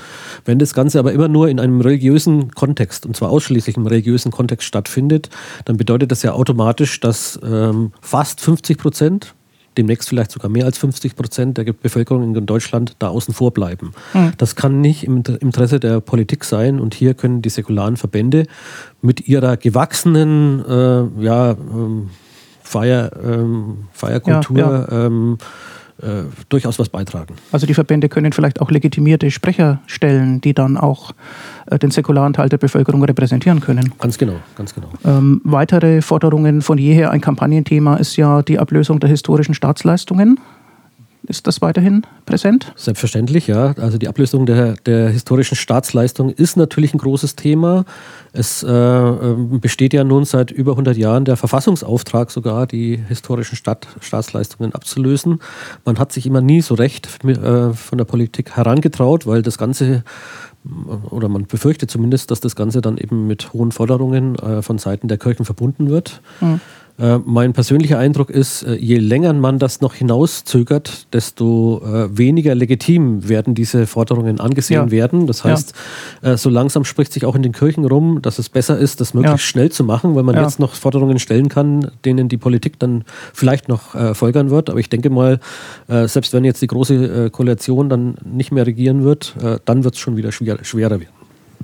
Wenn 0.47 0.59
das 0.59 0.73
Ganze 0.73 0.99
aber 0.99 1.13
immer 1.13 1.29
nur 1.29 1.49
in 1.49 1.61
einem 1.61 1.83
religiösen 1.83 2.53
Kontext, 2.53 3.05
und 3.05 3.17
zwar 3.17 3.31
ausschließlich 3.31 3.77
im 3.77 3.87
religiösen 3.87 4.33
Kontext 4.33 4.67
stattfindet, 4.67 5.29
dann 5.67 5.77
bedeutet 5.77 6.11
das 6.11 6.23
ja 6.23 6.33
automatisch, 6.33 7.01
dass 7.01 7.39
ähm, 7.45 7.93
fast 8.01 8.41
50 8.41 8.79
Prozent 8.79 9.35
demnächst 9.77 10.09
vielleicht 10.09 10.31
sogar 10.31 10.51
mehr 10.51 10.65
als 10.65 10.79
50 10.79 11.17
Prozent 11.17 11.59
der 11.59 11.65
Bevölkerung 11.73 12.35
in 12.35 12.47
Deutschland 12.47 12.97
da 12.99 13.09
außen 13.09 13.35
vor 13.35 13.53
bleiben. 13.53 13.93
Mhm. 14.13 14.33
Das 14.39 14.57
kann 14.57 14.81
nicht 14.81 15.05
im 15.05 15.23
Interesse 15.41 15.81
der 15.81 16.01
Politik 16.01 16.45
sein 16.45 16.81
und 16.81 16.95
hier 16.95 17.15
können 17.15 17.43
die 17.43 17.49
säkularen 17.49 17.97
Verbände 17.97 18.47
mit 19.03 19.29
ihrer 19.29 19.57
gewachsenen 19.57 20.65
äh, 20.65 21.23
ja, 21.25 21.51
ähm, 21.53 22.11
Feier, 22.63 23.11
ähm, 23.23 23.89
Feierkultur 23.93 24.59
ja, 24.59 24.87
ja. 24.91 25.07
Ähm, 25.07 25.39
äh, 26.03 26.25
durchaus 26.49 26.79
was 26.79 26.89
beitragen. 26.89 27.35
Also 27.53 27.67
die 27.67 27.75
Verbände 27.75 28.09
können 28.09 28.33
vielleicht 28.33 28.61
auch 28.61 28.71
legitimierte 28.71 29.31
Sprecher 29.31 29.81
stellen, 29.87 30.41
die 30.41 30.53
dann 30.53 30.77
auch 30.77 31.13
äh, 31.67 31.79
den 31.79 31.91
säkularen 31.91 32.33
Teil 32.33 32.49
der 32.49 32.59
Bevölkerung 32.59 33.05
repräsentieren 33.05 33.61
können. 33.61 33.93
Ganz 33.99 34.19
genau, 34.19 34.35
ganz 34.57 34.75
genau. 34.75 34.89
Ähm, 35.05 35.41
weitere 35.45 36.03
Forderungen 36.03 36.63
von 36.63 36.79
jeher, 36.79 37.11
ein 37.11 37.21
Kampagnenthema 37.21 37.97
ist 37.97 38.17
ja 38.17 38.43
die 38.43 38.59
Ablösung 38.59 38.99
der 38.99 39.09
historischen 39.09 39.55
Staatsleistungen. 39.55 40.41
Ist 41.27 41.47
das 41.47 41.63
weiterhin 41.63 42.03
präsent? 42.27 42.73
Selbstverständlich, 42.77 43.47
ja. 43.47 43.75
Also 43.79 43.97
die 43.97 44.09
Ablösung 44.09 44.45
der, 44.45 44.75
der 44.75 45.09
historischen 45.09 45.57
Staatsleistung 45.57 46.29
ist 46.29 46.57
natürlich 46.57 46.93
ein 46.93 46.99
großes 46.99 47.35
Thema. 47.35 47.87
Es 48.35 48.63
äh, 48.63 48.69
ähm, 48.69 49.59
besteht 49.61 49.95
ja 49.95 50.05
nun 50.05 50.27
seit 50.27 50.51
über 50.51 50.73
100 50.73 50.99
Jahren 50.99 51.25
der 51.25 51.37
Verfassungsauftrag 51.37 52.31
sogar, 52.31 52.67
die 52.67 52.97
historischen 53.09 53.57
Staat, 53.57 53.87
Staatsleistungen 54.01 54.75
abzulösen. 54.75 55.41
Man 55.87 55.99
hat 55.99 56.13
sich 56.13 56.27
immer 56.27 56.43
nie 56.43 56.61
so 56.61 56.75
recht 56.75 57.09
äh, 57.25 57.73
von 57.73 57.97
der 57.97 58.05
Politik 58.05 58.57
herangetraut, 58.57 59.27
weil 59.27 59.41
das 59.41 59.57
Ganze 59.57 60.05
oder 61.11 61.29
man 61.29 61.47
befürchtet 61.47 61.91
zumindest, 61.91 62.31
dass 62.31 62.41
das 62.41 62.57
Ganze 62.57 62.81
dann 62.81 62.97
eben 62.97 63.27
mit 63.27 63.53
hohen 63.53 63.71
Forderungen 63.71 64.37
äh, 64.37 64.63
von 64.63 64.79
Seiten 64.79 65.09
der 65.09 65.19
Kirchen 65.19 65.45
verbunden 65.45 65.91
wird. 65.91 66.23
Mhm. 66.41 66.61
Äh, 66.97 67.19
mein 67.25 67.53
persönlicher 67.53 67.99
Eindruck 67.99 68.31
ist, 68.31 68.63
äh, 68.63 68.75
je 68.77 68.99
länger 68.99 69.33
man 69.33 69.59
das 69.59 69.81
noch 69.81 69.95
hinauszögert, 69.95 71.13
desto 71.13 71.83
äh, 71.85 72.17
weniger 72.17 72.55
legitim 72.55 73.29
werden 73.29 73.55
diese 73.55 73.89
Forderungen 73.89 74.39
angesehen 74.39 74.87
ja. 74.87 74.91
werden. 74.93 75.27
Das 75.27 75.43
heißt, 75.43 75.75
ja. 76.23 76.37
so 76.37 76.51
langsam 76.51 76.85
spricht 76.85 77.13
sich 77.13 77.25
auch 77.25 77.35
in 77.35 77.43
den 77.43 77.53
Kirchen 77.53 77.85
rum, 77.85 78.23
dass 78.23 78.39
es 78.39 78.49
besser 78.49 78.79
ist, 78.79 79.01
das 79.01 79.13
möglichst 79.13 79.45
ja. 79.45 79.51
schnell 79.51 79.73
zu 79.73 79.83
machen, 79.83 80.15
weil 80.15 80.23
man 80.23 80.37
jetzt 80.37 80.61
noch 80.61 80.75
Forderungen 80.75 81.19
stellen 81.19 81.49
kann, 81.49 81.91
denen 82.05 82.29
die 82.29 82.37
Politik 82.37 82.79
dann 82.79 83.05
vielleicht 83.33 83.69
noch 83.69 83.95
folgern 84.15 84.51
wird. 84.51 84.71
Aber 84.71 84.79
ich 84.79 84.89
denke 84.89 85.11
mal, 85.11 85.41
selbst 85.89 86.33
wenn 86.33 86.45
jetzt 86.45 86.63
die 86.63 86.67
große 86.67 87.31
Koalition 87.31 87.89
dann 87.89 88.17
nicht 88.25 88.53
mehr 88.53 88.67
regieren 88.67 89.05
wird, 89.05 89.35
dann 89.65 89.85
wird 89.85 89.95
es 89.95 90.01
schon 90.01 90.17
wieder 90.17 90.33
schwer, 90.33 90.59
schwerer 90.63 91.01
werden. 91.01 91.15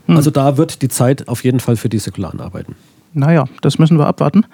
Hm. 0.07 0.17
Also 0.17 0.31
da 0.31 0.57
wird 0.57 0.83
die 0.83 0.89
Zeit 0.89 1.29
auf 1.29 1.45
jeden 1.45 1.61
Fall 1.61 1.77
für 1.77 1.89
die 1.89 1.99
säkularen 1.99 2.41
arbeiten. 2.41 2.75
Naja, 3.13 3.47
das 3.61 3.79
müssen 3.79 3.99
wir 3.99 4.07
abwarten. 4.07 4.47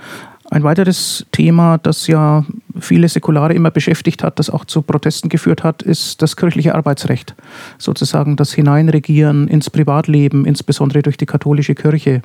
Ein 0.50 0.62
weiteres 0.62 1.26
Thema, 1.32 1.78
das 1.78 2.06
ja 2.06 2.44
viele 2.78 3.08
Säkulare 3.08 3.54
immer 3.54 3.70
beschäftigt 3.70 4.22
hat, 4.22 4.38
das 4.38 4.48
auch 4.48 4.64
zu 4.64 4.82
Protesten 4.82 5.28
geführt 5.28 5.64
hat, 5.64 5.82
ist 5.82 6.22
das 6.22 6.36
kirchliche 6.36 6.74
Arbeitsrecht. 6.74 7.34
Sozusagen 7.78 8.36
das 8.36 8.52
Hineinregieren 8.52 9.48
ins 9.48 9.70
Privatleben, 9.70 10.44
insbesondere 10.44 11.02
durch 11.02 11.16
die 11.16 11.26
katholische 11.26 11.74
Kirche. 11.74 12.22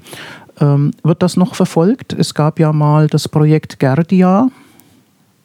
Ähm, 0.60 0.92
wird 1.04 1.24
das 1.24 1.36
noch 1.36 1.56
verfolgt? 1.56 2.14
Es 2.14 2.34
gab 2.34 2.60
ja 2.60 2.72
mal 2.72 3.08
das 3.08 3.28
Projekt 3.28 3.80
Gerdia. 3.80 4.50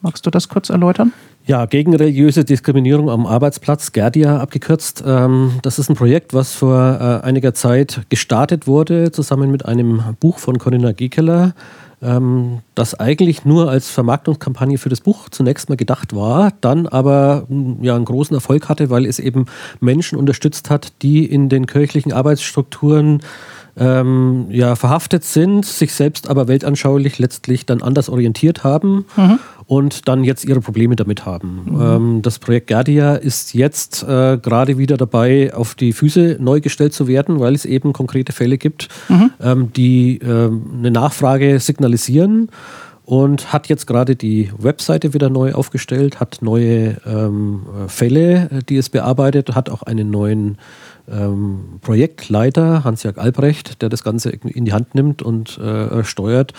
Magst 0.01 0.25
du 0.25 0.29
das 0.29 0.47
kurz 0.47 0.69
erläutern? 0.69 1.13
Ja, 1.47 1.65
gegen 1.65 1.95
religiöse 1.95 2.43
Diskriminierung 2.43 3.09
am 3.09 3.25
Arbeitsplatz, 3.25 3.93
Gerdia 3.93 4.37
abgekürzt. 4.39 5.03
Ähm, 5.07 5.53
das 5.63 5.79
ist 5.79 5.89
ein 5.89 5.95
Projekt, 5.95 6.33
was 6.33 6.53
vor 6.53 7.21
äh, 7.23 7.25
einiger 7.25 7.53
Zeit 7.53 8.01
gestartet 8.09 8.67
wurde, 8.67 9.11
zusammen 9.11 9.49
mit 9.49 9.65
einem 9.65 10.03
Buch 10.19 10.37
von 10.39 10.59
Corinna 10.59 10.91
Giekeler 10.91 11.55
ähm, 12.01 12.59
das 12.75 12.93
eigentlich 12.95 13.45
nur 13.45 13.69
als 13.69 13.89
Vermarktungskampagne 13.89 14.77
für 14.77 14.89
das 14.89 15.01
Buch 15.01 15.29
zunächst 15.29 15.69
mal 15.69 15.75
gedacht 15.75 16.15
war, 16.15 16.53
dann 16.61 16.87
aber 16.87 17.45
hm, 17.47 17.83
ja 17.83 17.95
einen 17.95 18.05
großen 18.05 18.35
Erfolg 18.35 18.69
hatte, 18.69 18.89
weil 18.89 19.05
es 19.05 19.19
eben 19.19 19.45
Menschen 19.79 20.17
unterstützt 20.17 20.69
hat, 20.69 20.93
die 21.01 21.25
in 21.25 21.49
den 21.49 21.65
kirchlichen 21.65 22.13
Arbeitsstrukturen 22.13 23.21
ähm, 23.79 24.47
ja, 24.49 24.75
verhaftet 24.75 25.23
sind, 25.23 25.65
sich 25.65 25.93
selbst 25.93 26.29
aber 26.29 26.47
weltanschaulich 26.47 27.19
letztlich 27.19 27.65
dann 27.65 27.81
anders 27.81 28.09
orientiert 28.09 28.63
haben 28.63 29.05
mhm. 29.15 29.39
und 29.65 30.07
dann 30.07 30.23
jetzt 30.23 30.45
ihre 30.45 30.61
Probleme 30.61 30.95
damit 30.95 31.25
haben. 31.25 31.61
Mhm. 31.65 31.81
Ähm, 31.81 32.21
das 32.21 32.39
Projekt 32.39 32.67
Gerdia 32.67 33.15
ist 33.15 33.53
jetzt 33.53 34.03
äh, 34.03 34.37
gerade 34.37 34.77
wieder 34.77 34.97
dabei, 34.97 35.53
auf 35.53 35.75
die 35.75 35.93
Füße 35.93 36.37
neu 36.39 36.61
gestellt 36.61 36.93
zu 36.93 37.07
werden, 37.07 37.39
weil 37.39 37.53
es 37.53 37.65
eben 37.65 37.93
konkrete 37.93 38.33
Fälle 38.33 38.57
gibt, 38.57 38.89
mhm. 39.09 39.31
ähm, 39.41 39.73
die 39.73 40.17
äh, 40.17 40.49
eine 40.49 40.91
Nachfrage 40.91 41.59
signalisieren 41.59 42.49
und 43.07 43.53
hat 43.53 43.69
jetzt 43.69 43.87
gerade 43.87 44.17
die 44.17 44.51
Webseite 44.57 45.13
wieder 45.13 45.29
neu 45.29 45.53
aufgestellt, 45.53 46.19
hat 46.19 46.39
neue 46.41 46.97
ähm, 47.05 47.61
Fälle, 47.87 48.49
die 48.67 48.75
es 48.75 48.89
bearbeitet, 48.89 49.55
hat 49.55 49.69
auch 49.69 49.83
einen 49.83 50.09
neuen 50.11 50.57
ähm, 51.09 51.79
Projektleiter, 51.81 52.83
Hans-Jörg 52.83 53.17
Albrecht, 53.17 53.81
der 53.81 53.89
das 53.89 54.03
Ganze 54.03 54.29
in 54.29 54.65
die 54.65 54.73
Hand 54.73 54.95
nimmt 54.95 55.21
und 55.21 55.57
äh, 55.57 56.03
steuert. 56.03 56.53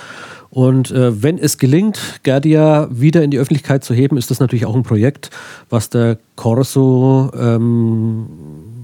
Und 0.50 0.90
äh, 0.90 1.22
wenn 1.22 1.38
es 1.38 1.58
gelingt, 1.58 2.20
Gerdia 2.22 2.88
wieder 2.90 3.22
in 3.22 3.30
die 3.30 3.38
Öffentlichkeit 3.38 3.84
zu 3.84 3.94
heben, 3.94 4.16
ist 4.16 4.30
das 4.30 4.40
natürlich 4.40 4.66
auch 4.66 4.74
ein 4.74 4.82
Projekt, 4.82 5.30
was 5.68 5.90
der 5.90 6.18
Corso 6.36 7.30
ähm, 7.38 8.26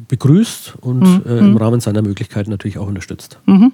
begrüßt 0.08 0.74
und 0.80 1.00
mhm. 1.00 1.22
äh, 1.26 1.38
im 1.38 1.50
mhm. 1.52 1.56
Rahmen 1.56 1.80
seiner 1.80 2.02
Möglichkeiten 2.02 2.50
natürlich 2.50 2.78
auch 2.78 2.86
unterstützt. 2.86 3.38
Mhm. 3.46 3.72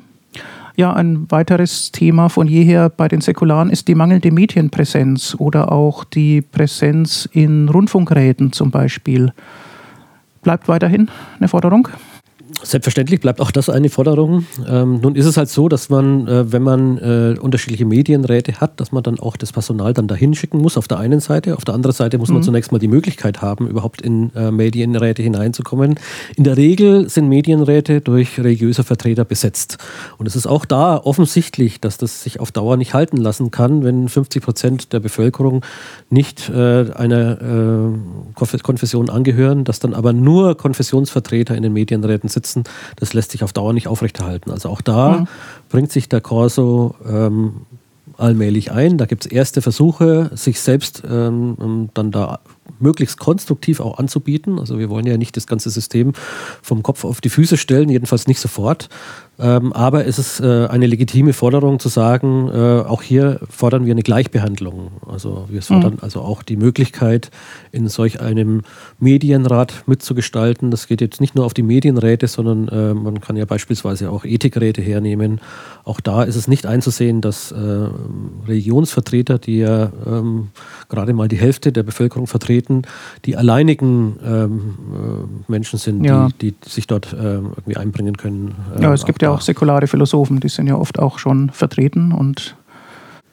Ja, 0.77 0.93
ein 0.95 1.31
weiteres 1.31 1.93
Thema 1.93 2.29
von 2.29 2.47
jeher 2.47 2.89
bei 2.89 3.09
den 3.09 3.21
Säkularen 3.21 3.71
ist 3.71 3.89
die 3.89 3.95
mangelnde 3.95 4.31
Medienpräsenz 4.31 5.37
oder 5.39 5.73
auch 5.73 6.05
die 6.05 6.41
Präsenz 6.41 7.29
in 7.33 7.69
Rundfunkräten 7.69 8.53
zum 8.53 8.71
Beispiel 8.71 9.33
bleibt 10.43 10.69
weiterhin 10.69 11.11
eine 11.39 11.49
Forderung. 11.49 11.89
Selbstverständlich 12.63 13.21
bleibt 13.21 13.41
auch 13.41 13.51
das 13.51 13.71
eine 13.71 13.89
Forderung. 13.89 14.45
Ähm, 14.69 15.01
nun 15.01 15.15
ist 15.15 15.25
es 15.25 15.37
halt 15.37 15.49
so, 15.49 15.69
dass 15.69 15.89
man, 15.89 16.29
äh, 16.29 16.53
wenn 16.53 16.63
man 16.63 16.99
äh, 16.99 17.39
unterschiedliche 17.41 17.87
Medienräte 17.87 18.61
hat, 18.61 18.81
dass 18.81 18.93
man 18.93 19.03
dann 19.03 19.19
auch 19.19 19.37
das 19.37 19.53
Personal 19.53 19.95
dann 19.95 20.09
dahin 20.09 20.35
schicken 20.35 20.59
muss 20.59 20.77
auf 20.77 20.87
der 20.87 20.99
einen 20.99 21.21
Seite. 21.21 21.57
Auf 21.57 21.65
der 21.65 21.75
anderen 21.75 21.95
Seite 21.95 22.19
muss 22.19 22.29
man 22.29 22.39
mhm. 22.39 22.45
zunächst 22.45 22.71
mal 22.71 22.79
die 22.79 22.89
Möglichkeit 22.89 23.41
haben, 23.41 23.67
überhaupt 23.67 24.03
in 24.03 24.35
äh, 24.35 24.51
Medienräte 24.51 25.23
hineinzukommen. 25.23 25.99
In 26.37 26.45
der 26.45 26.57
Regel 26.57 27.09
sind 27.09 27.29
Medienräte 27.29 28.03
durch 28.03 28.39
religiöse 28.39 28.85
Vertreter 28.85 29.25
besetzt. 29.25 29.79
Und 30.19 30.27
es 30.27 30.37
ist 30.37 30.47
auch 30.47 30.67
da 30.67 30.99
offensichtlich, 30.99 31.81
dass 31.81 31.97
das 31.97 32.23
sich 32.23 32.41
auf 32.41 32.53
Dauer 32.53 32.77
nicht 32.77 32.93
halten 32.93 33.17
lassen 33.17 33.51
kann, 33.51 33.85
wenn 33.85 34.09
50 34.09 34.43
Prozent 34.43 34.93
der 34.93 35.01
Bevölkerung 35.01 35.65
nicht 36.11 36.51
äh, 36.51 36.91
einer 36.93 37.41
äh, 37.41 38.59
Konfession 38.63 39.09
angehören, 39.09 39.65
dass 39.65 39.79
dann 39.79 39.95
aber 39.95 40.13
nur 40.13 40.57
Konfessionsvertreter 40.57 41.57
in 41.57 41.63
den 41.63 41.73
Medienräten 41.73 42.29
sitzen 42.29 42.40
sitzen, 42.41 42.65
das 42.97 43.13
lässt 43.13 43.33
sich 43.33 43.45
auf 43.45 43.53
Dauer 43.53 43.73
nicht 43.73 43.89
aufrechterhalten. 43.89 44.51
Also 44.51 44.69
auch 44.69 44.81
da 44.81 45.21
mhm. 45.21 45.29
bringt 45.69 45.93
sich 45.93 46.09
der 46.09 46.21
Corso 46.21 46.95
ähm, 47.07 47.67
allmählich 48.17 48.73
ein. 48.73 48.99
Da 48.99 49.07
gibt 49.07 49.27
es 49.27 49.31
erste 49.31 49.63
Versuche, 49.63 50.31
sich 50.35 50.61
selbst 50.61 51.03
ähm, 51.09 51.91
dann 51.95 52.11
da 52.11 52.41
möglichst 52.79 53.19
konstruktiv 53.19 53.81
auch 53.81 53.99
anzubieten. 53.99 54.59
Also 54.59 54.79
wir 54.79 54.89
wollen 54.89 55.07
ja 55.07 55.17
nicht 55.17 55.37
das 55.37 55.47
ganze 55.47 55.71
System 55.71 56.13
vom 56.63 56.83
Kopf 56.83 57.05
auf 57.05 57.21
die 57.21 57.29
Füße 57.29 57.57
stellen, 57.57 57.91
jedenfalls 57.91 58.27
nicht 58.27 58.41
sofort, 58.41 58.89
ähm, 59.41 59.73
aber 59.73 60.07
es 60.07 60.19
ist 60.19 60.41
äh, 60.41 60.67
eine 60.67 60.87
legitime 60.87 61.33
Forderung 61.33 61.79
zu 61.79 61.89
sagen, 61.89 62.49
äh, 62.49 62.83
auch 62.87 63.03
hier 63.03 63.41
fordern 63.49 63.87
wir 63.87 63.93
eine 63.93 64.03
Gleichbehandlung. 64.03 64.91
Also 65.07 65.47
wir 65.49 65.63
fordern 65.63 65.95
mhm. 65.95 65.99
also 66.03 66.21
auch 66.21 66.43
die 66.43 66.57
Möglichkeit, 66.57 67.31
in 67.73 67.89
solch 67.89 68.21
einem 68.21 68.63
Medienrat 68.99 69.85
mitzugestalten. 69.87 70.71
Das 70.71 70.87
geht 70.89 71.01
jetzt 71.01 71.21
nicht 71.21 71.35
nur 71.35 71.47
auf 71.47 71.55
die 71.55 71.63
Medienräte, 71.63 72.27
sondern 72.27 72.69
äh, 72.69 72.95
man 72.95 73.21
kann 73.21 73.37
ja 73.37 73.47
beispielsweise 73.47 74.11
auch 74.11 74.25
Ethikräte 74.25 74.83
hernehmen. 74.83 75.41
Auch 75.85 76.01
da 76.01 76.23
ist 76.23 76.37
es 76.37 76.47
nicht 76.47 76.67
einzusehen, 76.67 77.23
dass 77.23 77.51
äh, 77.51 77.57
Religionsvertreter, 78.47 79.39
die 79.39 79.59
ja 79.59 79.91
ähm, 80.07 80.49
gerade 80.89 81.15
mal 81.15 81.29
die 81.29 81.39
Hälfte 81.39 81.73
der 81.73 81.83
Bevölkerung 81.83 82.27
vertreten, 82.27 82.83
die 83.25 83.37
alleinigen 83.37 84.19
ähm, 84.25 84.75
äh, 85.49 85.51
Menschen 85.51 85.79
sind, 85.79 86.05
ja. 86.05 86.29
die, 86.41 86.53
die, 86.53 86.69
sich 86.69 86.87
dort 86.87 87.13
äh, 87.13 87.17
irgendwie 87.17 87.77
einbringen 87.77 88.17
können. 88.17 88.55
ja, 88.79 88.93
es 88.93 89.07
gibt 89.07 89.23
ja 89.23 89.30
auch 89.31 89.41
säkulare 89.41 89.87
Philosophen, 89.87 90.41
die 90.41 90.49
sind 90.49 90.67
ja 90.67 90.77
oft 90.77 90.99
auch 90.99 91.19
schon 91.19 91.51
vertreten 91.51 92.13
und 92.13 92.57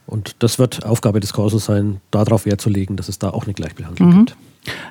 und 0.08 0.38
das 0.40 0.58
wird 0.58 0.86
Aufgabe 0.86 1.20
des 1.20 1.34
Kurses 1.34 1.66
sein, 1.66 2.00
darauf 2.12 2.46
Wert 2.46 2.62
zu 2.62 2.70
legen, 2.70 2.96
dass 2.96 3.10
es 3.10 3.20
da 3.20 3.30
auch 3.30 3.44
eine 3.44 3.54
Gleichbehandlung 3.54 4.10
mhm. 4.10 4.18
gibt. 4.20 4.38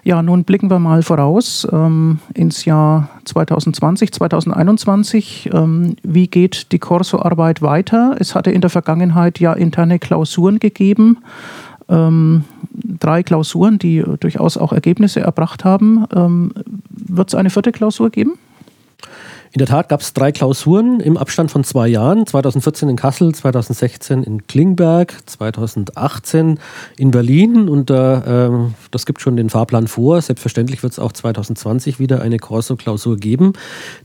Ja, 0.04 0.22
nun 0.22 0.44
blicken 0.44 0.70
wir 0.70 0.78
mal 0.78 1.02
voraus 1.02 1.66
ähm, 1.70 2.18
ins 2.34 2.64
Jahr 2.64 3.10
2020, 3.24 4.12
2021. 4.12 5.50
Ähm, 5.52 5.96
wie 6.02 6.28
geht 6.28 6.72
die 6.72 6.78
Corso-Arbeit 6.78 7.62
weiter? 7.62 8.16
Es 8.18 8.34
hatte 8.34 8.50
in 8.50 8.60
der 8.60 8.70
Vergangenheit 8.70 9.40
ja 9.40 9.52
interne 9.52 9.98
Klausuren 9.98 10.58
gegeben. 10.58 11.18
Ähm, 11.88 12.44
drei 12.72 13.22
Klausuren, 13.22 13.78
die 13.78 14.02
durchaus 14.20 14.56
auch 14.56 14.72
Ergebnisse 14.72 15.20
erbracht 15.20 15.64
haben. 15.64 16.04
Ähm, 16.14 16.52
wird 16.88 17.28
es 17.28 17.34
eine 17.34 17.50
vierte 17.50 17.72
Klausur 17.72 18.10
geben? 18.10 18.38
In 19.56 19.60
der 19.60 19.68
Tat 19.68 19.88
gab 19.88 20.02
es 20.02 20.12
drei 20.12 20.32
Klausuren 20.32 21.00
im 21.00 21.16
Abstand 21.16 21.50
von 21.50 21.64
zwei 21.64 21.88
Jahren. 21.88 22.26
2014 22.26 22.90
in 22.90 22.96
Kassel, 22.96 23.34
2016 23.34 24.22
in 24.22 24.46
Klingberg, 24.46 25.14
2018 25.24 26.60
in 26.98 27.10
Berlin. 27.10 27.66
Und 27.70 27.90
äh, 27.90 28.50
das 28.90 29.06
gibt 29.06 29.22
schon 29.22 29.38
den 29.38 29.48
Fahrplan 29.48 29.88
vor. 29.88 30.20
Selbstverständlich 30.20 30.82
wird 30.82 30.92
es 30.92 30.98
auch 30.98 31.10
2020 31.10 31.98
wieder 31.98 32.20
eine 32.20 32.36
Corso-Klausur 32.36 33.16
geben. 33.16 33.54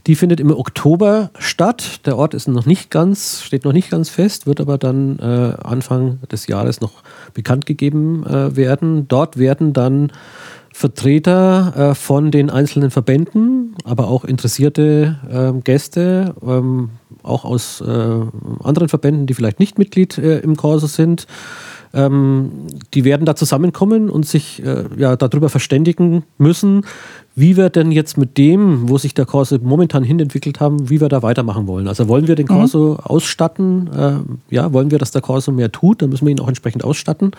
Die 0.06 0.14
findet 0.14 0.40
im 0.40 0.50
Oktober 0.50 1.28
statt. 1.38 2.06
Der 2.06 2.16
Ort 2.16 2.32
ist 2.32 2.48
noch 2.48 2.64
nicht 2.64 2.90
ganz, 2.90 3.42
steht 3.42 3.66
noch 3.66 3.74
nicht 3.74 3.90
ganz 3.90 4.08
fest, 4.08 4.46
wird 4.46 4.58
aber 4.58 4.78
dann 4.78 5.18
äh, 5.18 5.52
Anfang 5.62 6.18
des 6.30 6.46
Jahres 6.46 6.80
noch 6.80 6.92
bekannt 7.34 7.66
gegeben 7.66 8.24
äh, 8.24 8.56
werden. 8.56 9.06
Dort 9.06 9.36
werden 9.36 9.74
dann 9.74 10.12
Vertreter 10.72 11.90
äh, 11.90 11.94
von 11.94 12.30
den 12.30 12.50
einzelnen 12.50 12.90
Verbänden, 12.90 13.76
aber 13.84 14.08
auch 14.08 14.24
interessierte 14.24 15.18
äh, 15.30 15.60
Gäste, 15.62 16.34
ähm, 16.42 16.90
auch 17.22 17.44
aus 17.44 17.80
äh, 17.80 17.84
anderen 18.62 18.88
Verbänden, 18.88 19.26
die 19.26 19.34
vielleicht 19.34 19.60
nicht 19.60 19.78
Mitglied 19.78 20.18
äh, 20.18 20.38
im 20.38 20.56
Corso 20.56 20.86
sind, 20.86 21.26
ähm, 21.94 22.50
die 22.94 23.04
werden 23.04 23.26
da 23.26 23.36
zusammenkommen 23.36 24.08
und 24.08 24.26
sich 24.26 24.64
äh, 24.64 24.84
ja, 24.96 25.16
darüber 25.16 25.48
verständigen 25.48 26.24
müssen, 26.38 26.86
wie 27.34 27.56
wir 27.56 27.70
denn 27.70 27.92
jetzt 27.92 28.16
mit 28.16 28.38
dem, 28.38 28.88
wo 28.88 28.98
sich 28.98 29.14
der 29.14 29.26
Corso 29.26 29.58
momentan 29.62 30.02
hin 30.02 30.18
entwickelt 30.18 30.60
haben, 30.60 30.88
wie 30.90 31.00
wir 31.00 31.08
da 31.08 31.22
weitermachen 31.22 31.66
wollen. 31.66 31.88
Also 31.88 32.08
wollen 32.08 32.28
wir 32.28 32.34
den. 32.34 32.46
Corso 32.46 32.94
mhm. 32.94 33.04
ausstatten? 33.04 33.90
Äh, 33.92 34.54
ja, 34.54 34.72
wollen 34.72 34.90
wir, 34.90 34.98
dass 34.98 35.10
der 35.10 35.22
Corso 35.22 35.52
mehr 35.52 35.70
tut? 35.70 36.02
Dann 36.02 36.10
müssen 36.10 36.26
wir 36.26 36.32
ihn 36.32 36.40
auch 36.40 36.48
entsprechend 36.48 36.84
ausstatten. 36.84 37.32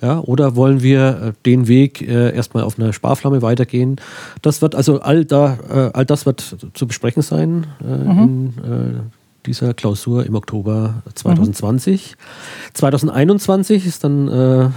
Ja, 0.00 0.20
oder 0.20 0.54
wollen 0.54 0.82
wir 0.82 1.08
äh, 1.08 1.32
den 1.44 1.66
Weg 1.66 2.02
äh, 2.02 2.34
erstmal 2.34 2.62
auf 2.62 2.78
einer 2.78 2.92
Sparflamme 2.92 3.42
weitergehen? 3.42 3.96
Das 4.42 4.62
wird 4.62 4.74
also 4.74 5.00
all, 5.00 5.24
da, 5.24 5.58
äh, 5.68 5.90
all 5.92 6.04
das 6.04 6.24
wird 6.24 6.56
zu 6.74 6.86
besprechen 6.86 7.22
sein 7.22 7.66
äh, 7.82 7.96
mhm. 7.96 8.22
in 8.22 8.46
äh, 8.48 9.00
dieser 9.46 9.74
Klausur 9.74 10.24
im 10.24 10.36
Oktober 10.36 11.02
2020. 11.14 12.12
Mhm. 12.12 12.74
2021 12.74 13.86
ist 13.86 14.04
dann 14.04 14.28
äh, 14.28 14.68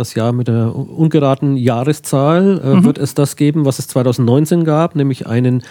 das 0.00 0.14
Jahr 0.14 0.32
mit 0.32 0.48
der 0.48 0.74
ungeraten 0.74 1.56
Jahreszahl, 1.56 2.60
äh, 2.64 2.74
mhm. 2.76 2.84
wird 2.84 2.98
es 2.98 3.14
das 3.14 3.36
geben, 3.36 3.64
was 3.64 3.78
es 3.78 3.86
2019 3.88 4.64
gab, 4.64 4.96
nämlich 4.96 5.26
einen 5.26 5.62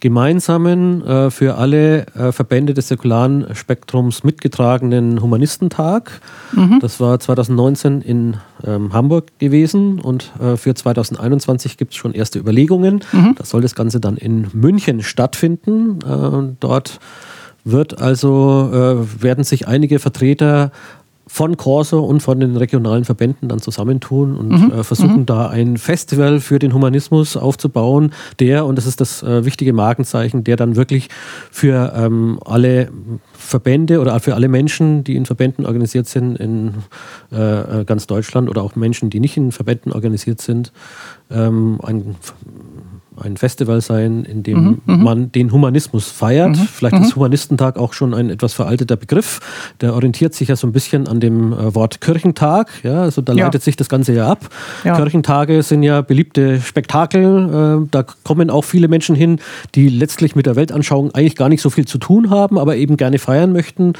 gemeinsamen, 0.00 1.04
äh, 1.04 1.30
für 1.30 1.56
alle 1.56 2.06
äh, 2.14 2.30
Verbände 2.30 2.74
des 2.74 2.88
säkularen 2.88 3.54
Spektrums 3.54 4.22
mitgetragenen 4.22 5.20
Humanistentag. 5.20 6.20
Mhm. 6.52 6.78
Das 6.80 7.00
war 7.00 7.18
2019 7.18 8.02
in 8.02 8.36
ähm, 8.64 8.92
Hamburg 8.92 9.38
gewesen 9.38 10.00
und 10.00 10.32
äh, 10.40 10.56
für 10.56 10.74
2021 10.74 11.76
gibt 11.76 11.92
es 11.92 11.96
schon 11.96 12.12
erste 12.12 12.38
Überlegungen. 12.38 13.00
Mhm. 13.12 13.34
Da 13.36 13.44
soll 13.44 13.62
das 13.62 13.74
Ganze 13.74 13.98
dann 13.98 14.16
in 14.16 14.46
München 14.52 15.02
stattfinden. 15.02 15.98
Äh, 16.02 16.54
dort 16.60 17.00
wird 17.64 18.00
also, 18.00 18.70
äh, 18.72 19.22
werden 19.22 19.44
sich 19.44 19.68
einige 19.68 19.98
Vertreter 19.98 20.70
von 21.28 21.56
Corso 21.56 22.00
und 22.00 22.20
von 22.20 22.40
den 22.40 22.56
regionalen 22.56 23.04
Verbänden 23.04 23.48
dann 23.48 23.60
zusammentun 23.60 24.36
und 24.36 24.48
mhm. 24.48 24.72
äh, 24.72 24.82
versuchen 24.82 25.20
mhm. 25.20 25.26
da 25.26 25.48
ein 25.48 25.76
Festival 25.76 26.40
für 26.40 26.58
den 26.58 26.72
Humanismus 26.72 27.36
aufzubauen, 27.36 28.12
der, 28.40 28.66
und 28.66 28.76
das 28.76 28.86
ist 28.86 29.00
das 29.00 29.22
äh, 29.22 29.44
wichtige 29.44 29.72
Markenzeichen, 29.72 30.42
der 30.42 30.56
dann 30.56 30.74
wirklich 30.74 31.08
für 31.50 31.92
ähm, 31.94 32.40
alle 32.44 32.90
Verbände 33.34 34.00
oder 34.00 34.18
für 34.20 34.34
alle 34.34 34.48
Menschen, 34.48 35.04
die 35.04 35.16
in 35.16 35.26
Verbänden 35.26 35.66
organisiert 35.66 36.08
sind 36.08 36.36
in 36.36 36.74
äh, 37.30 37.80
äh 37.80 37.84
ganz 37.84 38.06
Deutschland 38.06 38.48
oder 38.48 38.62
auch 38.62 38.74
Menschen, 38.74 39.10
die 39.10 39.20
nicht 39.20 39.36
in 39.36 39.52
Verbänden 39.52 39.92
organisiert 39.92 40.40
sind, 40.40 40.72
ähm, 41.30 41.78
ein 41.82 42.16
ein 43.22 43.36
Festival 43.36 43.80
sein, 43.80 44.24
in 44.24 44.42
dem 44.42 44.64
mhm, 44.64 44.80
mhm. 44.84 45.02
man 45.02 45.32
den 45.32 45.52
Humanismus 45.52 46.08
feiert. 46.08 46.56
Mhm, 46.56 46.68
Vielleicht 46.72 46.96
ist 46.96 47.10
mhm. 47.10 47.16
Humanistentag 47.16 47.78
auch 47.78 47.92
schon 47.92 48.14
ein 48.14 48.30
etwas 48.30 48.54
veralteter 48.54 48.96
Begriff. 48.96 49.40
Der 49.80 49.94
orientiert 49.94 50.34
sich 50.34 50.48
ja 50.48 50.56
so 50.56 50.66
ein 50.66 50.72
bisschen 50.72 51.08
an 51.08 51.20
dem 51.20 51.52
äh, 51.52 51.74
Wort 51.74 52.00
Kirchentag. 52.00 52.68
Ja, 52.82 53.02
also 53.02 53.22
da 53.22 53.32
ja. 53.32 53.44
leitet 53.44 53.62
sich 53.62 53.76
das 53.76 53.88
Ganze 53.88 54.12
ja 54.12 54.28
ab. 54.28 54.48
Ja. 54.84 54.96
Kirchentage 54.96 55.62
sind 55.62 55.82
ja 55.82 56.00
beliebte 56.00 56.60
Spektakel. 56.60 57.82
Äh, 57.84 57.88
da 57.90 58.02
kommen 58.02 58.50
auch 58.50 58.64
viele 58.64 58.88
Menschen 58.88 59.14
hin, 59.14 59.40
die 59.74 59.88
letztlich 59.88 60.36
mit 60.36 60.46
der 60.46 60.56
Weltanschauung 60.56 61.12
eigentlich 61.14 61.36
gar 61.36 61.48
nicht 61.48 61.62
so 61.62 61.70
viel 61.70 61.86
zu 61.86 61.98
tun 61.98 62.30
haben, 62.30 62.58
aber 62.58 62.76
eben 62.76 62.96
gerne 62.96 63.18
feiern 63.18 63.52
möchten. 63.52 63.94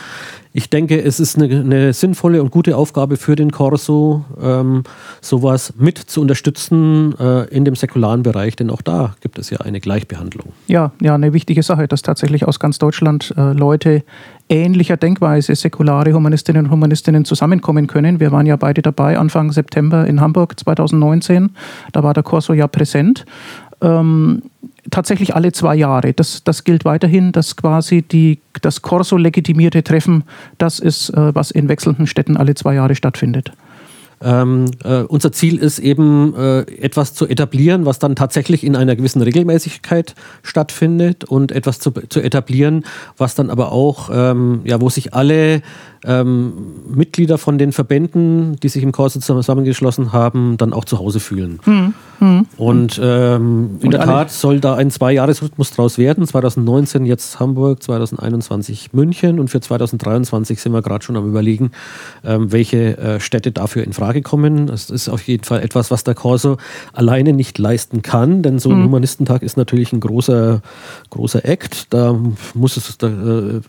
Ich 0.59 0.71
denke, 0.71 1.01
es 1.01 1.21
ist 1.21 1.37
eine, 1.37 1.61
eine 1.61 1.93
sinnvolle 1.93 2.43
und 2.43 2.51
gute 2.51 2.77
Aufgabe 2.77 3.17
für 3.17 3.37
den 3.37 3.53
Corso, 3.53 4.25
ähm, 4.43 4.83
sowas 5.21 5.73
mit 5.79 5.99
zu 5.99 6.21
unterstützen 6.21 7.15
äh, 7.21 7.45
in 7.55 7.65
dem 7.65 7.77
säkularen 7.77 8.25
Bereich, 8.25 8.57
denn 8.57 8.69
auch 8.71 8.83
da 8.83 9.15
gibt 9.21 9.39
es 9.39 9.51
ja 9.51 9.59
eine 9.59 9.79
Gleichbehandlung. 9.79 10.47
Ja, 10.67 10.91
ja, 11.01 11.15
eine 11.15 11.33
wichtige 11.33 11.63
Sache, 11.63 11.87
dass 11.87 12.03
tatsächlich 12.03 12.49
aus 12.49 12.59
ganz 12.59 12.79
Deutschland 12.79 13.33
äh, 13.37 13.53
Leute 13.53 14.03
ähnlicher 14.49 14.97
Denkweise, 14.97 15.55
säkulare 15.55 16.13
Humanistinnen 16.13 16.65
und 16.65 16.73
Humanistinnen 16.73 17.25
zusammenkommen 17.25 17.87
können. 17.87 18.19
Wir 18.19 18.33
waren 18.33 18.47
ja 18.47 18.57
beide 18.57 18.83
dabei 18.83 19.17
Anfang 19.17 19.53
September 19.53 20.09
in 20.09 20.21
Hamburg 20.21 20.59
2019. 20.59 21.51
Da 21.93 22.03
war 22.03 22.15
der 22.15 22.25
Corso 22.25 22.53
ja 22.53 22.67
präsent. 22.67 23.27
Ähm, 23.81 24.43
tatsächlich 24.91 25.35
alle 25.35 25.53
zwei 25.53 25.75
Jahre. 25.75 26.13
Das, 26.13 26.43
das 26.45 26.65
gilt 26.65 26.85
weiterhin, 26.85 27.33
dass 27.33 27.57
quasi 27.57 28.03
die, 28.03 28.41
das 28.63 28.83
Corso 28.83 29.17
legitimierte 29.17 29.83
Treffen, 29.83 30.25
das 30.59 30.79
ist, 30.79 31.11
äh, 31.11 31.35
was 31.35 31.51
in 31.51 31.69
wechselnden 31.69 32.07
Städten 32.07 32.37
alle 32.37 32.55
zwei 32.55 32.75
Jahre 32.75 32.95
stattfindet. 32.95 33.53
Ähm, 34.21 34.67
äh, 34.85 35.03
unser 35.03 35.33
Ziel 35.33 35.59
ist 35.59 35.79
eben, 35.79 36.35
äh, 36.37 36.61
etwas 36.61 37.15
zu 37.15 37.27
etablieren, 37.27 37.87
was 37.87 37.99
dann 37.99 38.17
tatsächlich 38.17 38.65
in 38.65 38.77
einer 38.77 38.97
gewissen 38.97 39.23
Regelmäßigkeit 39.23 40.15
stattfindet 40.43 41.25
und 41.25 41.53
etwas 41.53 41.79
zu, 41.79 41.93
zu 41.93 42.21
etablieren, 42.21 42.85
was 43.17 43.35
dann 43.35 43.51
aber 43.51 43.73
auch, 43.73 44.11
ähm, 44.13 44.61
ja, 44.65 44.81
wo 44.81 44.89
sich 44.89 45.15
alle 45.15 45.63
ähm, 46.05 46.53
Mitglieder 46.89 47.39
von 47.39 47.59
den 47.59 47.73
Verbänden, 47.73 48.57
die 48.57 48.69
sich 48.69 48.83
im 48.83 48.93
Corso 48.93 49.21
zusammengeschlossen 49.21 50.13
haben, 50.13 50.57
dann 50.57 50.73
auch 50.73 50.85
zu 50.85 50.99
Hause 50.99 51.21
fühlen. 51.21 51.61
Hm. 51.65 51.95
Hm. 52.19 52.47
Und 52.57 53.01
ähm, 53.03 53.79
in 53.81 53.87
und 53.87 53.93
der 53.93 54.05
Tat 54.05 54.31
soll 54.31 54.61
da 54.61 54.75
ein 54.75 54.91
Zwei-Jahres-Rhythmus 54.91 55.71
draus 55.73 55.99
werden. 55.99 56.27
2019 56.27 57.07
jetzt 57.07 57.39
Hamburg, 57.39 57.83
2021 57.83 58.93
München 58.93 59.39
und 59.39 59.49
für 59.49 59.61
2023 59.61 60.61
sind 60.61 60.73
wir 60.73 60.83
gerade 60.83 61.05
schon 61.05 61.17
am 61.17 61.29
Überlegen, 61.29 61.71
ähm, 62.25 62.51
welche 62.51 62.99
äh, 62.99 63.21
Städte 63.21 63.53
dafür 63.53 63.85
in 63.85 63.93
Frage 63.93 64.08
kommen. 64.23 64.67
Das 64.67 64.91
ist 64.91 65.09
auf 65.09 65.23
jeden 65.23 65.45
Fall 65.45 65.63
etwas, 65.63 65.91
was 65.91 66.05
der 66.05 66.15
Corso 66.15 66.57
alleine 66.93 67.33
nicht 67.33 67.59
leisten 67.59 68.03
kann, 68.03 68.43
denn 68.43 68.59
so 68.59 68.71
ein 68.71 68.77
hm. 68.77 68.85
Humanistentag 68.85 69.43
ist 69.43 69.57
natürlich 69.57 69.93
ein 69.93 70.01
großer, 70.01 70.63
großer 71.11 71.45
Act. 71.45 71.87
Da 71.91 72.19
muss 72.55 72.77
es, 72.77 72.99
da, 72.99 73.09
äh, 73.09 73.61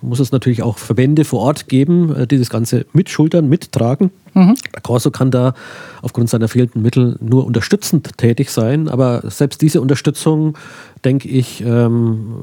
muss 0.00 0.20
es 0.20 0.32
natürlich 0.32 0.62
auch 0.62 0.78
Verbände 0.78 1.24
vor 1.24 1.40
Ort 1.40 1.68
geben, 1.68 2.14
äh, 2.14 2.26
die 2.26 2.38
das 2.38 2.50
Ganze 2.50 2.86
mitschultern, 2.92 3.48
mittragen. 3.48 4.10
Mhm. 4.34 4.54
Der 4.72 4.82
Corso 4.82 5.10
kann 5.10 5.30
da 5.30 5.54
aufgrund 6.02 6.30
seiner 6.30 6.48
fehlenden 6.48 6.82
Mittel 6.82 7.16
nur 7.20 7.44
unterstützend 7.44 8.16
tätig 8.16 8.50
sein, 8.50 8.88
aber 8.88 9.22
selbst 9.28 9.60
diese 9.62 9.80
Unterstützung, 9.80 10.56
denke 11.04 11.28
ich, 11.28 11.62
ähm, 11.62 12.34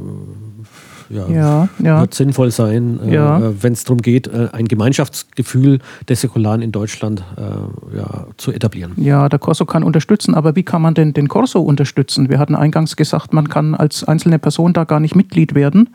ja, 1.09 1.27
ja, 1.27 1.69
ja. 1.79 2.01
wird 2.01 2.13
sinnvoll 2.13 2.51
sein, 2.51 2.99
äh, 3.01 3.63
wenn 3.63 3.73
es 3.73 3.83
darum 3.83 4.01
geht, 4.01 4.27
äh, 4.27 4.49
ein 4.51 4.67
Gemeinschaftsgefühl 4.67 5.79
der 6.07 6.15
Säkularen 6.15 6.61
in 6.61 6.71
Deutschland 6.71 7.23
äh, 7.37 8.01
zu 8.37 8.51
etablieren. 8.51 8.93
Ja, 8.97 9.29
der 9.29 9.39
Corso 9.39 9.65
kann 9.65 9.83
unterstützen, 9.83 10.35
aber 10.35 10.55
wie 10.55 10.63
kann 10.63 10.81
man 10.81 10.93
denn 10.93 11.13
den 11.13 11.27
Corso 11.27 11.59
unterstützen? 11.59 12.29
Wir 12.29 12.39
hatten 12.39 12.55
eingangs 12.55 12.95
gesagt, 12.95 13.33
man 13.33 13.49
kann 13.49 13.75
als 13.75 14.03
einzelne 14.03 14.39
Person 14.39 14.73
da 14.73 14.83
gar 14.83 14.99
nicht 14.99 15.15
Mitglied 15.15 15.55
werden. 15.55 15.89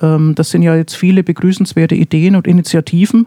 Ähm, 0.00 0.34
das 0.34 0.50
sind 0.50 0.62
ja 0.62 0.76
jetzt 0.76 0.96
viele 0.96 1.22
begrüßenswerte 1.22 1.94
Ideen 1.94 2.36
und 2.36 2.46
Initiativen. 2.46 3.26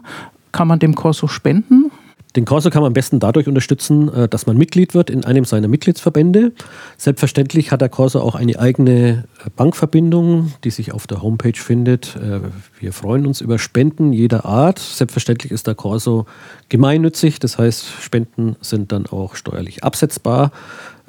Kann 0.52 0.66
man 0.68 0.80
dem 0.80 0.94
Corso 0.94 1.28
spenden? 1.28 1.89
Den 2.36 2.44
Corso 2.44 2.70
kann 2.70 2.82
man 2.82 2.88
am 2.88 2.94
besten 2.94 3.18
dadurch 3.18 3.48
unterstützen, 3.48 4.12
äh, 4.12 4.28
dass 4.28 4.46
man 4.46 4.56
Mitglied 4.56 4.94
wird 4.94 5.10
in 5.10 5.24
einem 5.24 5.44
seiner 5.44 5.68
Mitgliedsverbände. 5.68 6.52
Selbstverständlich 6.96 7.72
hat 7.72 7.80
der 7.80 7.88
Corso 7.88 8.20
auch 8.20 8.34
eine 8.34 8.58
eigene 8.58 9.24
äh, 9.44 9.50
Bankverbindung, 9.54 10.52
die 10.64 10.70
sich 10.70 10.92
auf 10.92 11.06
der 11.06 11.22
Homepage 11.22 11.58
findet. 11.58 12.16
Äh, 12.16 12.40
wir 12.78 12.92
freuen 12.92 13.26
uns 13.26 13.40
über 13.40 13.58
Spenden 13.58 14.12
jeder 14.12 14.44
Art. 14.44 14.78
Selbstverständlich 14.78 15.50
ist 15.50 15.66
der 15.66 15.74
Corso 15.74 16.26
gemeinnützig, 16.68 17.40
das 17.40 17.58
heißt, 17.58 17.86
Spenden 18.00 18.56
sind 18.60 18.92
dann 18.92 19.06
auch 19.06 19.34
steuerlich 19.34 19.82
absetzbar. 19.82 20.52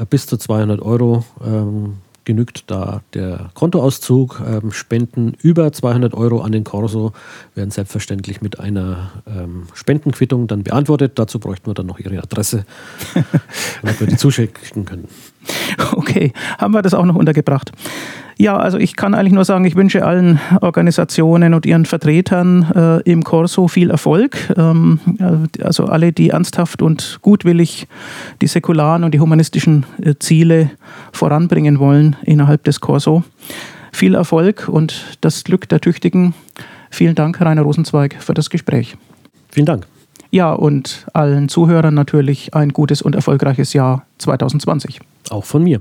Bis 0.09 0.25
zu 0.25 0.37
200 0.37 0.81
Euro 0.81 1.23
ähm, 1.45 1.97
genügt 2.25 2.69
da 2.69 3.01
der 3.13 3.49
Kontoauszug. 3.53 4.41
Ähm, 4.45 4.71
Spenden 4.71 5.33
über 5.41 5.71
200 5.71 6.13
Euro 6.13 6.41
an 6.41 6.51
den 6.51 6.63
Corso 6.63 7.13
werden 7.55 7.71
selbstverständlich 7.71 8.41
mit 8.41 8.59
einer 8.59 9.11
ähm, 9.27 9.67
Spendenquittung 9.73 10.47
dann 10.47 10.63
beantwortet. 10.63 11.13
Dazu 11.15 11.39
bräuchten 11.39 11.67
wir 11.67 11.73
dann 11.73 11.85
noch 11.85 11.99
Ihre 11.99 12.19
Adresse, 12.19 12.65
damit 13.81 13.99
wir 13.99 14.07
die 14.07 14.17
zuschicken 14.17 14.85
können. 14.85 15.07
Okay, 15.93 16.33
haben 16.57 16.73
wir 16.73 16.81
das 16.81 16.93
auch 16.93 17.05
noch 17.05 17.15
untergebracht. 17.15 17.71
Ja, 18.41 18.57
also 18.57 18.79
ich 18.79 18.95
kann 18.95 19.13
eigentlich 19.13 19.33
nur 19.33 19.45
sagen, 19.45 19.65
ich 19.65 19.75
wünsche 19.75 20.03
allen 20.03 20.39
Organisationen 20.61 21.53
und 21.53 21.67
ihren 21.67 21.85
Vertretern 21.85 22.63
äh, 22.73 23.01
im 23.07 23.23
Corso 23.23 23.67
viel 23.67 23.91
Erfolg. 23.91 24.35
Ähm, 24.57 24.99
äh, 25.19 25.63
also 25.63 25.85
alle, 25.85 26.11
die 26.11 26.31
ernsthaft 26.31 26.81
und 26.81 27.19
gutwillig 27.21 27.87
die 28.41 28.47
säkularen 28.47 29.03
und 29.03 29.13
die 29.13 29.19
humanistischen 29.19 29.85
äh, 30.01 30.15
Ziele 30.17 30.71
voranbringen 31.13 31.77
wollen 31.77 32.15
innerhalb 32.23 32.63
des 32.63 32.81
Corso. 32.81 33.23
Viel 33.91 34.15
Erfolg 34.15 34.67
und 34.67 35.19
das 35.21 35.43
Glück 35.43 35.69
der 35.69 35.79
Tüchtigen. 35.79 36.33
Vielen 36.89 37.13
Dank, 37.13 37.39
Rainer 37.41 37.61
Rosenzweig, 37.61 38.15
für 38.23 38.33
das 38.33 38.49
Gespräch. 38.49 38.97
Vielen 39.51 39.67
Dank. 39.67 39.85
Ja, 40.31 40.51
und 40.51 41.05
allen 41.13 41.47
Zuhörern 41.47 41.93
natürlich 41.93 42.55
ein 42.55 42.69
gutes 42.69 43.03
und 43.03 43.13
erfolgreiches 43.13 43.73
Jahr 43.73 44.07
2020. 44.17 44.99
Auch 45.29 45.45
von 45.45 45.61
mir. 45.61 45.79